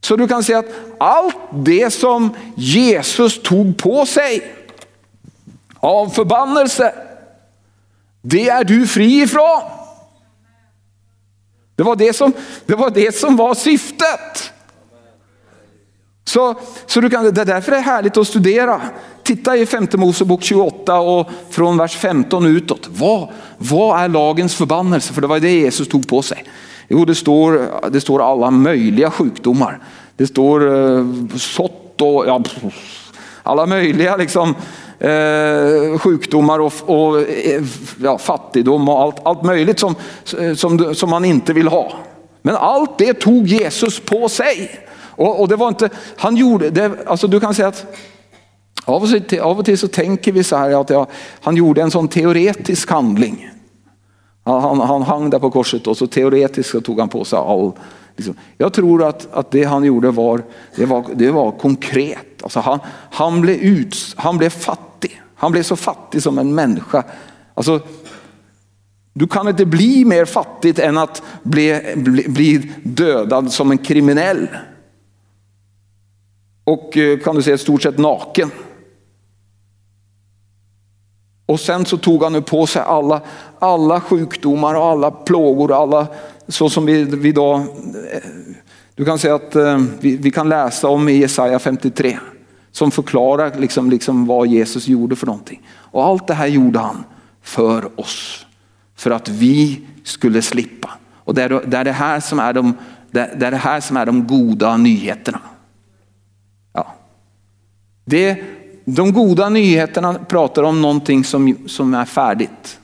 Så 0.00 0.16
du 0.16 0.28
kan 0.28 0.44
säga 0.44 0.58
att 0.58 0.70
allt 0.98 1.36
det 1.52 1.90
som 1.90 2.34
Jesus 2.56 3.42
tog 3.42 3.76
på 3.78 4.06
sig 4.06 4.56
av 5.80 6.08
förbannelse, 6.08 6.94
det 8.22 8.48
är 8.48 8.64
du 8.64 8.86
fri 8.86 9.22
ifrån. 9.22 9.62
Det 11.76 11.82
var 11.82 11.96
det 11.96 12.12
som, 12.12 12.32
det 12.66 12.74
var, 12.74 12.90
det 12.90 13.14
som 13.14 13.36
var 13.36 13.54
syftet. 13.54 14.52
Så, 16.24 16.54
så 16.86 17.00
du 17.00 17.10
kan, 17.10 17.34
det 17.34 17.40
är 17.40 17.44
därför 17.44 17.70
det 17.70 17.78
är 17.78 17.82
härligt 17.82 18.16
att 18.16 18.26
studera. 18.26 18.80
Titta 19.22 19.56
i 19.56 19.66
femte 19.66 19.96
Mosebok 19.96 20.42
28 20.42 21.00
och 21.00 21.26
från 21.50 21.76
vers 21.76 21.96
15 21.96 22.46
utåt. 22.46 22.88
Vad, 22.90 23.28
vad 23.58 24.00
är 24.00 24.08
lagens 24.08 24.54
förbannelse? 24.54 25.12
För 25.12 25.20
det 25.20 25.26
var 25.26 25.40
det 25.40 25.50
Jesus 25.50 25.88
tog 25.88 26.08
på 26.08 26.22
sig. 26.22 26.44
Jo, 26.88 27.04
det 27.04 27.14
står, 27.14 27.68
det 27.90 28.00
står 28.00 28.32
alla 28.32 28.50
möjliga 28.50 29.10
sjukdomar. 29.10 29.78
Det 30.16 30.26
står 30.26 30.74
eh, 30.74 31.04
sått 31.36 32.00
och 32.00 32.26
ja, 32.26 32.42
alla 33.42 33.66
möjliga 33.66 34.16
liksom, 34.16 34.54
eh, 34.98 35.98
sjukdomar 35.98 36.58
och, 36.58 36.72
och 36.86 37.20
eh, 37.20 37.62
ja, 38.02 38.18
fattigdom 38.18 38.88
och 38.88 39.00
allt, 39.00 39.16
allt 39.26 39.42
möjligt 39.42 39.78
som, 39.78 39.94
som, 40.56 40.94
som 40.94 41.10
man 41.10 41.24
inte 41.24 41.52
vill 41.52 41.68
ha. 41.68 41.92
Men 42.42 42.56
allt 42.56 42.98
det 42.98 43.14
tog 43.14 43.46
Jesus 43.46 44.00
på 44.00 44.28
sig. 44.28 44.70
Och, 45.00 45.40
och 45.40 45.48
det 45.48 45.56
var 45.56 45.68
inte, 45.68 45.88
han 46.16 46.36
gjorde 46.36 46.70
det, 46.70 46.90
alltså 47.06 47.26
du 47.26 47.40
kan 47.40 47.54
säga 47.54 47.68
att 47.68 47.86
av 48.84 49.02
och, 49.02 49.28
till, 49.28 49.40
av 49.40 49.58
och 49.58 49.64
till 49.64 49.78
så 49.78 49.88
tänker 49.88 50.32
vi 50.32 50.44
så 50.44 50.56
här 50.56 50.80
att 50.80 50.90
jag, 50.90 51.06
han 51.40 51.56
gjorde 51.56 51.82
en 51.82 51.90
sån 51.90 52.08
teoretisk 52.08 52.90
handling. 52.90 53.50
Han, 54.44 54.80
han 54.80 55.02
hang 55.02 55.30
där 55.30 55.38
på 55.38 55.50
korset 55.50 55.86
och 55.86 55.96
så 55.96 56.06
teoretiskt 56.06 56.70
så 56.70 56.80
tog 56.80 57.00
han 57.00 57.08
på 57.08 57.24
sig 57.24 57.38
all 57.38 57.72
Liksom. 58.16 58.34
Jag 58.58 58.72
tror 58.72 59.04
att, 59.04 59.32
att 59.32 59.50
det 59.50 59.64
han 59.64 59.84
gjorde 59.84 60.10
var, 60.10 60.42
det 60.76 60.86
var, 60.86 61.04
det 61.14 61.30
var 61.30 61.52
konkret. 61.52 62.42
Alltså 62.42 62.60
han, 62.60 62.78
han, 63.10 63.40
blev 63.40 63.56
ut, 63.56 63.96
han 64.16 64.38
blev 64.38 64.50
fattig. 64.50 65.22
Han 65.34 65.52
blev 65.52 65.62
så 65.62 65.76
fattig 65.76 66.22
som 66.22 66.38
en 66.38 66.54
människa. 66.54 67.04
Alltså, 67.54 67.80
du 69.12 69.26
kan 69.26 69.48
inte 69.48 69.66
bli 69.66 70.04
mer 70.04 70.24
fattigt 70.24 70.78
än 70.78 70.98
att 70.98 71.22
bli, 71.42 71.94
bli, 71.96 72.28
bli 72.28 72.72
dödad 72.82 73.52
som 73.52 73.70
en 73.70 73.78
kriminell. 73.78 74.48
Och 76.64 76.96
eh, 76.96 77.18
kan 77.18 77.36
du 77.36 77.42
säga 77.42 77.58
stort 77.58 77.82
sett 77.82 77.98
naken. 77.98 78.50
Och 81.50 81.60
sen 81.60 81.84
så 81.84 81.96
tog 81.96 82.22
han 82.22 82.32
nu 82.32 82.42
på 82.42 82.66
sig 82.66 82.82
alla, 82.82 83.20
alla 83.58 84.00
sjukdomar 84.00 84.74
och 84.74 84.84
alla 84.84 85.10
plågor, 85.10 85.82
alla 85.82 86.06
så 86.48 86.70
som 86.70 86.86
vi, 86.86 87.04
vi 87.04 87.28
idag, 87.28 87.60
eh, 87.60 88.20
du 88.94 89.04
kan 89.04 89.18
säga 89.18 89.34
att 89.34 89.56
eh, 89.56 89.78
vi, 90.00 90.16
vi 90.16 90.30
kan 90.30 90.48
läsa 90.48 90.88
om 90.88 91.08
i 91.08 91.12
Jesaja 91.12 91.58
53 91.58 92.18
som 92.72 92.90
förklarar 92.90 93.58
liksom, 93.58 93.90
liksom 93.90 94.26
vad 94.26 94.46
Jesus 94.46 94.88
gjorde 94.88 95.16
för 95.16 95.26
någonting. 95.26 95.62
Och 95.76 96.04
allt 96.04 96.26
det 96.26 96.34
här 96.34 96.46
gjorde 96.46 96.78
han 96.78 97.04
för 97.42 98.00
oss. 98.00 98.46
För 98.96 99.10
att 99.10 99.28
vi 99.28 99.80
skulle 100.04 100.42
slippa. 100.42 100.90
Och 101.14 101.34
det 101.34 101.42
är 101.42 101.48
det, 101.48 101.76
är 101.76 101.84
det, 101.84 101.92
här, 101.92 102.20
som 102.20 102.38
är 102.38 102.52
de, 102.52 102.74
det, 103.10 103.20
är 103.20 103.50
det 103.50 103.56
här 103.56 103.80
som 103.80 103.96
är 103.96 104.06
de 104.06 104.26
goda 104.26 104.76
nyheterna. 104.76 105.40
Ja. 106.72 106.94
Det, 108.04 108.42
de 108.84 109.12
goda 109.12 109.48
nyheterna 109.48 110.14
pratar 110.14 110.62
om 110.62 110.82
någonting 110.82 111.24
som, 111.24 111.68
som 111.68 111.94
är 111.94 112.04
färdigt. 112.04 112.80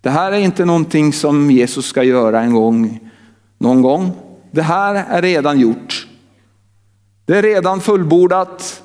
Det 0.00 0.10
här 0.10 0.32
är 0.32 0.38
inte 0.38 0.64
någonting 0.64 1.12
som 1.12 1.50
Jesus 1.50 1.86
ska 1.86 2.02
göra 2.02 2.40
en 2.40 2.54
gång, 2.54 3.10
någon 3.58 3.82
gång. 3.82 4.12
Det 4.50 4.62
här 4.62 4.94
är 4.94 5.22
redan 5.22 5.60
gjort. 5.60 6.06
Det 7.24 7.38
är 7.38 7.42
redan 7.42 7.80
fullbordat. 7.80 8.82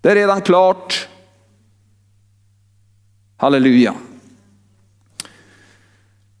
Det 0.00 0.10
är 0.10 0.14
redan 0.14 0.40
klart. 0.40 1.08
Halleluja. 3.36 3.94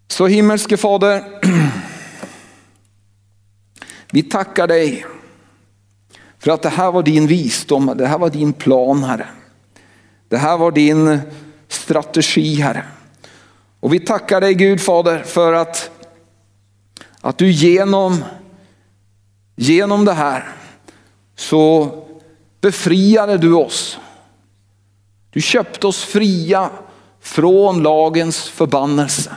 Så 0.08 0.26
himmelske 0.26 0.76
Fader, 0.76 1.24
vi 4.10 4.22
tackar 4.22 4.66
dig 4.66 5.06
för 6.46 6.52
att 6.52 6.62
det 6.62 6.68
här 6.68 6.92
var 6.92 7.02
din 7.02 7.26
visdom, 7.26 7.92
det 7.96 8.06
här 8.06 8.18
var 8.18 8.30
din 8.30 8.52
plan 8.52 9.04
Herre. 9.04 9.26
Det 10.28 10.36
här 10.36 10.58
var 10.58 10.70
din 10.70 11.20
strategi 11.68 12.54
Herre. 12.54 12.84
Och 13.80 13.94
vi 13.94 14.00
tackar 14.00 14.40
dig 14.40 14.54
Gud 14.54 14.80
Fader 14.80 15.22
för 15.22 15.52
att, 15.52 15.90
att 17.20 17.38
du 17.38 17.50
genom, 17.50 18.24
genom 19.56 20.04
det 20.04 20.12
här 20.12 20.48
så 21.36 21.90
befriade 22.60 23.38
du 23.38 23.52
oss. 23.54 23.98
Du 25.30 25.40
köpte 25.40 25.86
oss 25.86 26.04
fria 26.04 26.70
från 27.20 27.82
lagens 27.82 28.48
förbannelse. 28.48 29.36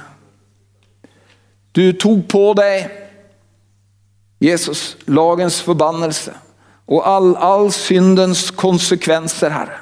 Du 1.71 1.93
tog 1.93 2.27
på 2.27 2.53
dig 2.53 2.89
Jesus, 4.39 4.97
lagens 5.05 5.61
förbannelse 5.61 6.33
och 6.89 7.07
all, 7.07 7.35
all 7.35 7.71
syndens 7.71 8.51
konsekvenser 8.51 9.49
Herre 9.49 9.77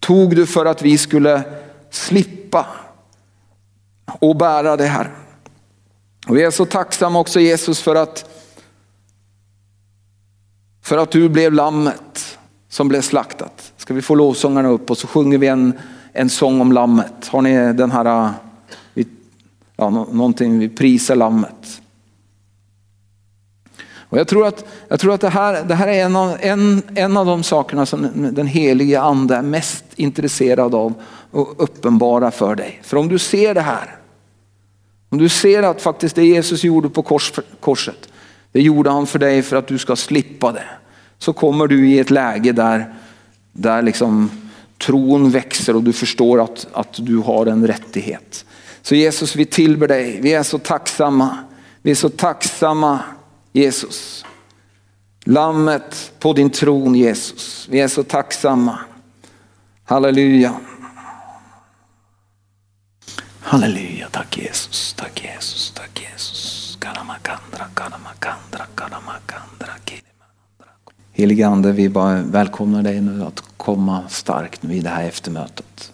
tog 0.00 0.36
du 0.36 0.46
för 0.46 0.66
att 0.66 0.82
vi 0.82 0.98
skulle 0.98 1.42
slippa 1.90 2.66
och 4.18 4.36
bära 4.36 4.76
det 4.76 4.86
här. 4.86 5.10
Och 6.26 6.36
vi 6.36 6.42
är 6.42 6.50
så 6.50 6.64
tacksamma 6.64 7.18
också 7.18 7.40
Jesus 7.40 7.80
för 7.80 7.94
att, 7.94 8.30
för 10.82 10.98
att 10.98 11.10
du 11.10 11.28
blev 11.28 11.52
lammet 11.52 12.38
som 12.68 12.88
blev 12.88 13.00
slaktat. 13.00 13.72
Ska 13.76 13.94
vi 13.94 14.02
få 14.02 14.14
lovsångarna 14.14 14.68
upp 14.68 14.90
och 14.90 14.98
så 14.98 15.06
sjunger 15.06 15.38
vi 15.38 15.46
en, 15.46 15.78
en 16.12 16.30
sång 16.30 16.60
om 16.60 16.72
lammet. 16.72 17.26
Har 17.26 17.42
ni 17.42 17.72
den 17.72 17.90
här, 17.90 18.30
ja, 19.76 19.90
någonting, 19.90 20.58
vi 20.58 20.68
prisar 20.68 21.16
lammet. 21.16 21.81
Och 24.12 24.18
jag 24.18 24.28
tror 24.28 24.46
att, 24.46 24.64
jag 24.88 25.00
tror 25.00 25.14
att 25.14 25.20
det, 25.20 25.28
här, 25.28 25.64
det 25.64 25.74
här 25.74 25.88
är 25.88 26.04
en 26.04 26.16
av, 26.16 26.36
en, 26.40 26.82
en 26.94 27.16
av 27.16 27.26
de 27.26 27.42
sakerna 27.42 27.86
som 27.86 28.08
den 28.34 28.46
helige 28.46 29.00
ande 29.00 29.36
är 29.36 29.42
mest 29.42 29.84
intresserad 29.96 30.74
av 30.74 30.94
och 31.30 31.54
uppenbara 31.62 32.30
för 32.30 32.54
dig. 32.54 32.80
För 32.82 32.96
om 32.96 33.08
du 33.08 33.18
ser 33.18 33.54
det 33.54 33.60
här 33.60 33.98
om 35.12 35.18
du 35.18 35.28
ser 35.28 35.62
att 35.62 35.82
faktiskt 35.82 36.14
det 36.14 36.24
Jesus 36.24 36.64
gjorde 36.64 36.88
på 36.88 37.02
kors, 37.02 37.32
korset, 37.60 38.08
det 38.52 38.62
gjorde 38.62 38.90
han 38.90 39.06
för 39.06 39.18
dig 39.18 39.42
för 39.42 39.56
att 39.56 39.66
du 39.66 39.78
ska 39.78 39.96
slippa 39.96 40.52
det. 40.52 40.64
Så 41.18 41.32
kommer 41.32 41.66
du 41.66 41.88
i 41.88 41.98
ett 41.98 42.10
läge 42.10 42.52
där, 42.52 42.94
där 43.52 43.82
liksom 43.82 44.30
tron 44.78 45.30
växer 45.30 45.76
och 45.76 45.82
du 45.82 45.92
förstår 45.92 46.42
att, 46.42 46.66
att 46.72 46.96
du 46.98 47.16
har 47.16 47.46
en 47.46 47.66
rättighet. 47.66 48.44
Så 48.82 48.94
Jesus 48.94 49.36
vi 49.36 49.44
tillber 49.44 49.88
dig, 49.88 50.20
vi 50.20 50.32
är 50.34 50.42
så 50.42 50.58
tacksamma. 50.58 51.38
Vi 51.82 51.90
är 51.90 51.94
så 51.94 52.08
tacksamma 52.08 53.00
Jesus. 53.52 54.24
Lammet 55.24 56.12
på 56.18 56.32
din 56.32 56.50
tron 56.50 56.94
Jesus. 56.94 57.68
Vi 57.70 57.80
är 57.80 57.88
så 57.88 58.02
tacksamma. 58.02 58.78
Halleluja. 59.84 60.54
Halleluja, 63.40 64.08
tack 64.10 64.38
Jesus, 64.38 64.92
tack 64.92 65.24
Jesus, 65.24 65.70
tack 65.70 66.00
Jesus. 66.12 66.78
Karamakandra, 66.80 67.64
karamakandra, 67.74 68.66
karamakandra, 68.74 69.42
Helige 71.14 71.46
Ande, 71.46 71.72
vi 71.72 71.88
bara 71.88 72.22
välkomnar 72.22 72.82
dig 72.82 73.00
nu 73.00 73.24
att 73.24 73.42
komma 73.56 74.08
starkt 74.08 74.64
i 74.64 74.80
det 74.80 74.88
här 74.88 75.04
eftermötet. 75.04 75.92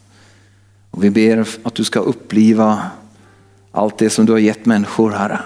Och 0.90 1.04
vi 1.04 1.10
ber 1.10 1.46
att 1.62 1.74
du 1.74 1.84
ska 1.84 2.00
uppliva 2.00 2.90
allt 3.72 3.98
det 3.98 4.10
som 4.10 4.26
du 4.26 4.32
har 4.32 4.38
gett 4.38 4.66
människor, 4.66 5.10
Herre 5.10 5.40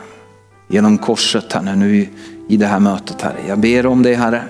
genom 0.73 0.99
korset 0.99 1.53
här 1.53 1.77
nu 1.77 1.97
i, 1.97 2.11
i 2.49 2.57
det 2.57 2.67
här 2.67 2.81
mötet 2.81 3.23
Herre. 3.23 3.39
Jag 3.49 3.59
ber 3.59 3.87
om 3.87 4.03
det 4.03 4.15
Herre. 4.15 4.45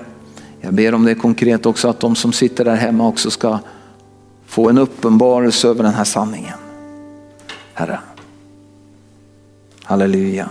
Jag 0.61 0.75
ber 0.75 0.95
om 0.95 1.05
det 1.05 1.15
konkret 1.15 1.67
också 1.67 1.89
att 1.89 2.01
de 2.01 2.17
som 2.17 2.33
sitter 2.33 2.65
där 2.65 2.77
hemma 2.77 3.09
också 3.09 3.31
ska 3.31 3.59
få 4.47 4.69
en 4.69 4.79
uppenbarelse 4.79 5.69
över 5.69 5.83
den 5.83 5.95
här 5.95 6.05
sanningen. 6.05 6.59
Herre. 7.75 8.01
Halleluja. 9.83 10.49